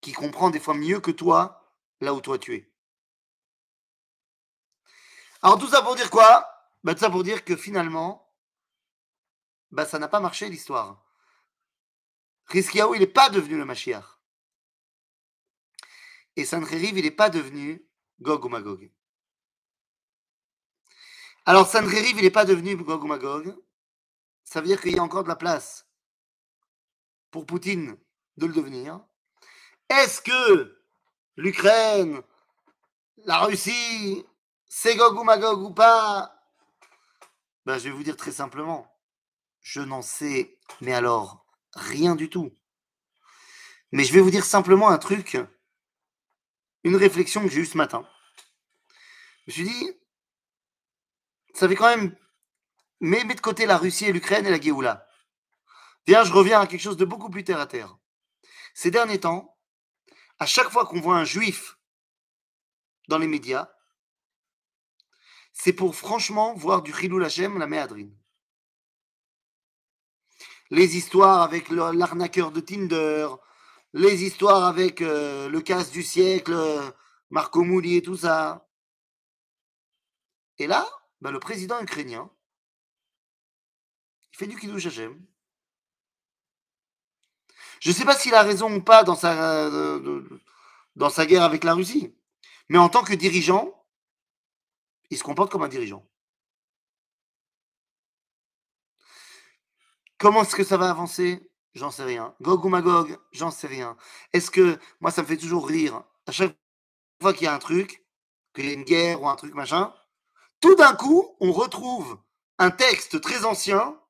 qu'il 0.00 0.14
comprend 0.14 0.50
des 0.50 0.60
fois 0.60 0.74
mieux 0.74 1.00
que 1.00 1.10
toi 1.10 1.63
là 2.04 2.14
où 2.14 2.20
toi 2.20 2.38
tu 2.38 2.54
es. 2.54 2.72
Alors 5.42 5.58
tout 5.58 5.68
ça 5.68 5.82
pour 5.82 5.96
dire 5.96 6.10
quoi? 6.10 6.48
Bah, 6.84 6.94
Tout 6.94 7.00
ça 7.00 7.10
pour 7.10 7.24
dire 7.24 7.44
que 7.44 7.56
finalement, 7.56 8.32
bah, 9.70 9.86
ça 9.86 9.98
n'a 9.98 10.08
pas 10.08 10.20
marché 10.20 10.48
l'histoire. 10.48 11.04
Rizkiyahu, 12.46 12.94
il 12.94 13.00
n'est 13.00 13.06
pas 13.06 13.30
devenu 13.30 13.56
le 13.56 13.64
Mashiach. 13.64 14.04
Et 16.36 16.44
Sancheriv, 16.44 16.98
il 16.98 17.04
n'est 17.04 17.10
pas 17.10 17.30
devenu 17.30 17.86
Gog 18.20 18.44
ou 18.44 18.48
Magog. 18.48 18.90
Alors, 21.46 21.66
Sancheriv, 21.68 22.16
il 22.18 22.22
n'est 22.22 22.30
pas 22.30 22.44
devenu 22.44 22.76
Gog 22.76 23.02
ou 23.02 23.06
Magog. 23.06 23.56
Ça 24.44 24.60
veut 24.60 24.66
dire 24.66 24.80
qu'il 24.80 24.94
y 24.94 24.98
a 24.98 25.02
encore 25.02 25.24
de 25.24 25.28
la 25.28 25.36
place 25.36 25.88
pour 27.30 27.46
Poutine 27.46 27.98
de 28.36 28.46
le 28.46 28.52
devenir. 28.52 29.00
Est-ce 29.88 30.20
que 30.20 30.83
l'Ukraine, 31.36 32.22
la 33.24 33.38
Russie, 33.38 34.24
c'est 34.66 34.96
Gog 34.96 35.18
ou 35.18 35.24
Magog 35.24 35.62
ou 35.62 35.72
pas 35.72 36.34
ben, 37.64 37.78
Je 37.78 37.84
vais 37.84 37.90
vous 37.90 38.02
dire 38.02 38.16
très 38.16 38.32
simplement, 38.32 38.92
je 39.60 39.80
n'en 39.80 40.02
sais, 40.02 40.58
mais 40.80 40.94
alors, 40.94 41.46
rien 41.74 42.16
du 42.16 42.28
tout. 42.28 42.52
Mais 43.92 44.04
je 44.04 44.12
vais 44.12 44.20
vous 44.20 44.30
dire 44.30 44.44
simplement 44.44 44.88
un 44.88 44.98
truc, 44.98 45.38
une 46.82 46.96
réflexion 46.96 47.42
que 47.42 47.48
j'ai 47.48 47.60
eue 47.60 47.66
ce 47.66 47.78
matin. 47.78 48.06
Je 49.46 49.50
me 49.50 49.52
suis 49.52 49.64
dit, 49.64 49.90
ça 51.54 51.68
fait 51.68 51.76
quand 51.76 51.96
même. 51.96 52.16
Mets 53.00 53.24
de 53.24 53.40
côté 53.40 53.66
la 53.66 53.76
Russie 53.76 54.06
et 54.06 54.12
l'Ukraine 54.12 54.46
et 54.46 54.50
la 54.50 54.60
Géoula. 54.60 55.06
Viens, 56.06 56.24
je 56.24 56.32
reviens 56.32 56.60
à 56.60 56.66
quelque 56.66 56.80
chose 56.80 56.96
de 56.96 57.04
beaucoup 57.04 57.28
plus 57.28 57.44
terre 57.44 57.60
à 57.60 57.66
terre. 57.66 57.96
Ces 58.72 58.90
derniers 58.90 59.20
temps, 59.20 59.53
à 60.38 60.46
chaque 60.46 60.70
fois 60.70 60.86
qu'on 60.86 61.00
voit 61.00 61.16
un 61.16 61.24
juif 61.24 61.78
dans 63.08 63.18
les 63.18 63.26
médias, 63.26 63.70
c'est 65.52 65.72
pour 65.72 65.94
franchement 65.94 66.54
voir 66.54 66.82
du 66.82 66.92
Chilou 66.92 67.18
Lachem, 67.18 67.58
la 67.58 67.66
méadrine. 67.66 68.14
Les 70.70 70.96
histoires 70.96 71.42
avec 71.42 71.68
l'arnaqueur 71.68 72.50
de 72.50 72.60
Tinder, 72.60 73.28
les 73.92 74.24
histoires 74.24 74.64
avec 74.64 75.00
euh, 75.02 75.48
le 75.48 75.60
casse 75.60 75.90
du 75.90 76.02
siècle, 76.02 76.56
Marco 77.30 77.62
Mouli 77.62 77.96
et 77.96 78.02
tout 78.02 78.16
ça. 78.16 78.68
Et 80.58 80.66
là, 80.66 80.86
ben, 81.20 81.30
le 81.30 81.38
président 81.38 81.80
ukrainien, 81.80 82.30
il 84.32 84.36
fait 84.38 84.46
du 84.46 84.56
Kiddush 84.58 84.86
Hashem. 84.86 85.24
Je 87.80 87.90
ne 87.90 87.94
sais 87.94 88.04
pas 88.04 88.16
s'il 88.16 88.34
a 88.34 88.42
raison 88.42 88.72
ou 88.74 88.80
pas 88.80 89.04
dans 89.04 89.14
sa, 89.14 89.66
euh, 89.66 90.22
dans 90.96 91.10
sa 91.10 91.26
guerre 91.26 91.42
avec 91.42 91.64
la 91.64 91.74
Russie, 91.74 92.14
mais 92.68 92.78
en 92.78 92.88
tant 92.88 93.02
que 93.02 93.14
dirigeant, 93.14 93.84
il 95.10 95.18
se 95.18 95.22
comporte 95.22 95.50
comme 95.52 95.62
un 95.62 95.68
dirigeant. 95.68 96.06
Comment 100.18 100.42
est-ce 100.42 100.56
que 100.56 100.64
ça 100.64 100.76
va 100.76 100.90
avancer? 100.90 101.50
J'en 101.74 101.90
sais 101.90 102.04
rien. 102.04 102.34
Gog 102.40 102.64
ou 102.64 102.68
Magog? 102.68 103.18
J'en 103.32 103.50
sais 103.50 103.66
rien. 103.66 103.96
Est-ce 104.32 104.50
que, 104.50 104.78
moi, 105.00 105.10
ça 105.10 105.22
me 105.22 105.26
fait 105.26 105.36
toujours 105.36 105.66
rire. 105.66 106.02
À 106.26 106.32
chaque 106.32 106.56
fois 107.20 107.34
qu'il 107.34 107.44
y 107.44 107.48
a 107.48 107.54
un 107.54 107.58
truc, 107.58 108.04
qu'il 108.54 108.66
y 108.66 108.70
a 108.70 108.72
une 108.72 108.84
guerre 108.84 109.20
ou 109.22 109.28
un 109.28 109.36
truc 109.36 109.54
machin, 109.54 109.92
tout 110.60 110.74
d'un 110.76 110.94
coup, 110.94 111.36
on 111.40 111.52
retrouve 111.52 112.18
un 112.58 112.70
texte 112.70 113.20
très 113.20 113.44
ancien 113.44 114.00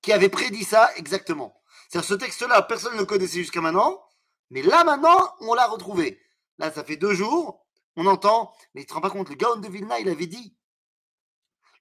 qui 0.00 0.12
avait 0.12 0.28
prédit 0.28 0.64
ça 0.64 0.90
exactement. 0.96 1.61
C'est-à-dire 1.92 2.08
ce 2.08 2.14
texte-là, 2.14 2.62
personne 2.62 2.94
ne 2.94 3.00
le 3.00 3.04
connaissait 3.04 3.40
jusqu'à 3.40 3.60
maintenant, 3.60 4.02
mais 4.48 4.62
là 4.62 4.82
maintenant, 4.82 5.36
on 5.40 5.52
l'a 5.52 5.66
retrouvé. 5.66 6.22
Là, 6.56 6.72
ça 6.72 6.84
fait 6.84 6.96
deux 6.96 7.12
jours, 7.12 7.66
on 7.96 8.06
entend, 8.06 8.56
mais 8.74 8.80
tu 8.80 8.86
te 8.86 8.94
rends 8.94 9.02
pas 9.02 9.10
compte, 9.10 9.28
le 9.28 9.34
Gaon 9.34 9.56
de 9.56 9.68
Vilna, 9.68 10.00
il 10.00 10.08
avait 10.08 10.26
dit, 10.26 10.56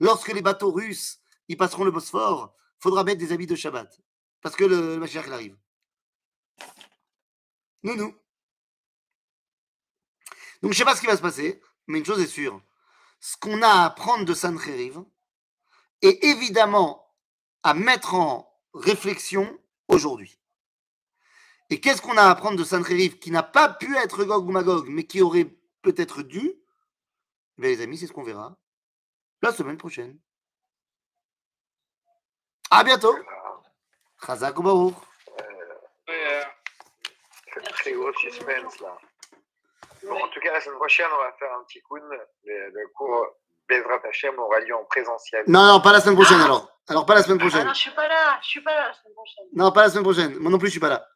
lorsque 0.01 0.28
les 0.34 0.41
bateaux 0.41 0.74
russes, 0.74 1.22
ils 1.47 1.55
passeront 1.55 1.86
le 1.86 1.91
Bosphore, 1.91 2.53
faudra 2.78 3.05
mettre 3.05 3.20
des 3.20 3.32
habits 3.32 3.47
de 3.47 3.55
Shabbat, 3.55 4.01
parce 4.41 4.57
que 4.57 4.66
le, 4.66 4.97
le 4.97 5.09
il 5.09 5.34
arrive. 5.34 5.57
Nous, 7.84 7.95
nous. 7.95 8.14
Donc, 10.62 10.74
je 10.74 10.78
sais 10.78 10.84
pas 10.84 10.97
ce 10.97 10.99
qui 10.99 11.07
va 11.07 11.16
se 11.16 11.22
passer, 11.22 11.62
mais 11.88 11.99
une 11.99 12.05
chose 12.05 12.20
est 12.20 12.28
sûre, 12.28 12.62
ce 13.22 13.38
qu'on 13.38 13.62
a 13.62 13.68
à 13.70 13.86
apprendre 13.86 14.26
de 14.26 14.34
Sancheriv 14.34 14.99
est 16.01 16.22
évidemment 16.26 17.16
à 17.64 17.74
mettre 17.74 18.16
en 18.16 18.53
réflexion 18.74 19.57
aujourd'hui. 19.92 20.39
Et 21.70 21.80
qu'est-ce 21.80 22.02
qu'on 22.02 22.18
a 22.18 22.24
à 22.24 22.32
apprendre 22.32 22.58
de 22.58 22.64
Sancheriv 22.64 23.20
qui 23.20 23.32
n'a 23.32 23.44
pas 23.44 23.70
pu 23.70 23.96
être 23.98 24.24
Gog 24.26 24.48
ou 24.48 24.52
Magog, 24.52 24.88
mais 24.89 25.06
qui 25.06 25.22
aurait 25.22 25.48
peut-être 25.82 26.22
dû? 26.22 26.54
Eh 27.58 27.62
Les 27.62 27.82
amis, 27.82 27.98
c'est 27.98 28.08
ce 28.08 28.14
qu'on 28.14 28.24
verra 28.24 28.58
la 29.42 29.52
semaine 29.52 29.78
prochaine. 29.78 30.20
À 32.70 32.84
bientôt. 32.84 33.16
Chazak 34.26 34.58
ou 34.60 34.94
euh, 36.10 36.44
C'est 37.54 37.62
très 37.62 37.92
gros 37.94 38.14
suspense 38.14 38.80
là. 38.80 38.98
Bon, 40.04 40.16
en 40.16 40.28
tout 40.30 40.39
cas, 40.39 40.54
la 40.54 40.62
semaine 40.62 40.78
prochaine, 40.78 41.08
on 41.14 41.24
va 41.24 41.32
faire 41.34 41.54
un 41.54 41.64
petit 41.64 41.82
coup. 41.82 41.98
Le, 41.98 42.70
le 42.70 42.88
cours 42.89 43.26
Bezrat 43.72 44.01
Hashem 44.07 44.38
aura 44.39 44.59
lieu 44.59 44.76
en 44.76 44.84
présentiel. 44.86 45.43
Non, 45.47 45.65
non, 45.65 45.82
pas 45.82 45.93
la 45.93 46.01
semaine 46.01 46.15
prochaine 46.15 46.41
alors. 46.41 46.67
Alors, 46.89 47.05
pas 47.05 47.15
la 47.15 47.24
semaine 47.24 47.38
Ah 47.39 47.45
prochaine. 47.47 47.67
non, 47.67 47.74
je 47.74 47.80
suis 47.80 47.91
pas 47.91 48.07
là, 48.07 48.39
je 48.43 48.47
suis 48.49 48.61
pas 48.61 48.74
là 48.76 48.88
la 48.88 48.93
semaine 48.93 49.13
prochaine. 49.13 49.45
Non, 49.53 49.72
pas 49.72 49.82
la 49.84 49.89
semaine 49.89 50.03
prochaine. 50.03 50.36
Moi 50.39 50.51
non 50.51 50.57
plus, 50.57 50.67
je 50.67 50.72
suis 50.72 50.80
pas 50.80 50.89
là. 50.89 51.07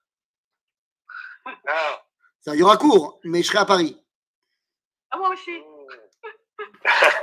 Ah, 1.67 2.01
Ça, 2.41 2.53
il 2.55 2.59
y 2.59 2.63
aura 2.63 2.77
cours, 2.77 3.19
mais 3.23 3.41
je 3.43 3.47
serai 3.47 3.59
à 3.59 3.65
Paris. 3.65 4.01
Ah, 5.11 5.17
moi 5.17 5.29
aussi. 5.29 5.51
hmm. 5.51 5.87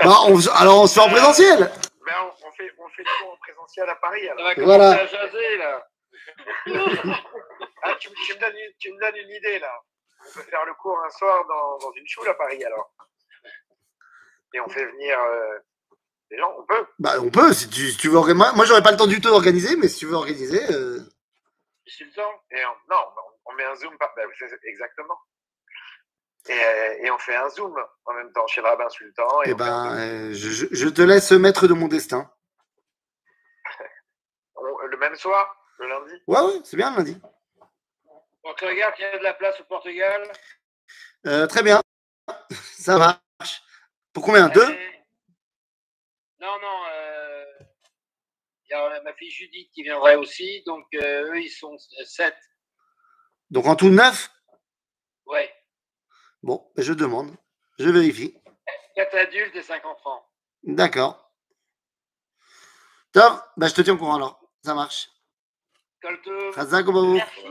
Bah, 0.04 0.16
on, 0.28 0.38
alors, 0.60 0.82
on 0.82 0.86
se 0.86 0.94
fait 0.94 1.00
en 1.06 1.08
présentiel. 1.10 1.58
Ben, 1.60 2.14
on, 2.22 2.46
on 2.48 2.52
fait, 2.52 2.70
on 2.78 2.88
fait 2.90 3.04
tout 3.04 3.26
en 3.32 3.36
présentiel 3.38 3.88
à 3.88 3.94
Paris. 3.96 4.26
Ça 4.26 4.32
Alors. 4.32 4.46
va 4.56 4.64
Voilà. 4.64 4.90
à 4.90 5.06
jaser, 5.06 5.56
là. 5.58 5.86
Ah, 7.84 7.94
tu, 7.98 8.10
me- 8.10 8.14
tu 8.26 8.34
me 8.34 8.40
donnes 8.40 8.54
une, 8.56 8.72
tu 8.78 8.92
me 8.92 9.00
donnes 9.00 9.16
une 9.16 9.30
idée 9.30 9.58
là. 9.58 9.72
On 10.20 10.32
peut 10.34 10.42
faire 10.48 10.64
le 10.66 10.74
cours 10.74 10.96
un 11.04 11.10
soir 11.10 11.44
dans, 11.48 11.78
dans 11.78 11.92
une 11.94 12.06
choule 12.06 12.28
à 12.28 12.34
Paris 12.34 12.62
alors. 12.64 12.92
Et 14.54 14.60
on 14.60 14.68
fait 14.68 14.86
venir 14.86 15.18
euh, 15.20 15.58
des 16.30 16.38
gens. 16.38 16.54
On 16.58 16.64
peut. 16.66 16.86
Bah, 16.98 17.14
on 17.20 17.30
peut, 17.30 17.52
si 17.52 17.68
tu, 17.68 17.90
si 17.90 17.96
tu 17.98 18.08
veux 18.08 18.16
organiser. 18.16 18.38
Moi, 18.38 18.52
moi 18.54 18.64
j'aurais 18.64 18.82
pas 18.82 18.92
le 18.92 18.96
temps 18.98 19.06
du 19.06 19.20
tout 19.20 19.28
d'organiser, 19.30 19.76
mais 19.76 19.88
si 19.88 19.98
tu 20.00 20.06
veux 20.06 20.14
organiser. 20.14 20.62
euh, 20.72 21.00
Sultan. 21.86 22.30
Et 22.52 22.64
on, 22.64 22.74
non, 22.94 23.02
on, 23.46 23.52
on 23.52 23.54
met 23.54 23.64
un 23.64 23.76
zoom 23.76 23.96
par. 23.98 24.12
ben, 24.16 24.28
c'est- 24.38 24.60
exactement. 24.64 25.18
Et, 26.48 26.52
euh, 26.52 26.94
et 27.04 27.10
on 27.10 27.18
fait 27.18 27.36
un 27.36 27.48
zoom 27.50 27.74
en 28.06 28.12
même 28.14 28.32
temps 28.32 28.46
chez 28.48 28.60
le 28.62 28.66
rabbin 28.68 28.88
Sultan. 28.90 29.42
Et 29.44 29.50
Eh 29.50 29.54
on 29.54 29.56
ben, 29.56 29.96
euh, 29.96 30.32
je, 30.34 30.50
je- 30.50 30.66
je 30.72 30.88
te 30.88 31.02
laisse 31.02 31.30
maître 31.32 31.66
de 31.68 31.74
mon 31.74 31.88
destin. 31.88 32.30
On- 34.56 34.78
le 34.86 34.96
même 34.98 35.16
soir, 35.16 35.56
le 35.78 35.88
lundi? 35.88 36.14
Ouais, 36.26 36.40
ouais, 36.40 36.60
c'est 36.64 36.76
bien 36.76 36.90
le 36.92 36.96
lundi. 36.98 37.20
Donc, 38.44 38.60
regarde, 38.60 38.94
il 38.98 39.02
y 39.02 39.04
a 39.04 39.18
de 39.18 39.22
la 39.24 39.34
place 39.34 39.60
au 39.60 39.64
Portugal? 39.64 40.32
Euh, 41.26 41.46
très 41.46 41.62
bien. 41.62 41.80
Ça 42.62 42.98
marche. 42.98 43.18
Pour 44.12 44.24
combien 44.24 44.48
Deux? 44.48 44.68
Non, 46.40 46.58
non. 46.60 46.84
euh, 46.92 47.44
Il 48.64 48.70
y 48.70 48.74
a 48.74 49.02
ma 49.02 49.12
fille 49.14 49.30
Judith 49.30 49.70
qui 49.72 49.82
viendrait 49.82 50.16
aussi. 50.16 50.62
Donc, 50.64 50.84
euh, 50.94 51.32
eux, 51.32 51.40
ils 51.40 51.50
sont 51.50 51.76
sept. 52.04 52.36
Donc 53.50 53.66
en 53.66 53.76
tout 53.76 53.90
neuf? 53.90 54.30
Ouais. 55.26 55.54
Bon, 56.42 56.70
ben, 56.74 56.82
je 56.82 56.92
demande. 56.92 57.36
Je 57.78 57.88
vérifie. 57.88 58.36
Quatre 58.94 59.16
adultes 59.16 59.54
et 59.56 59.62
cinq 59.62 59.84
enfants. 59.84 60.26
D'accord. 60.62 61.32
Top, 63.12 63.42
bah, 63.56 63.68
je 63.68 63.74
te 63.74 63.82
tiens 63.82 63.94
au 63.94 63.98
courant 63.98 64.16
alors. 64.16 64.40
Ça 64.64 64.74
marche. 64.74 65.08
Merci. 66.02 67.44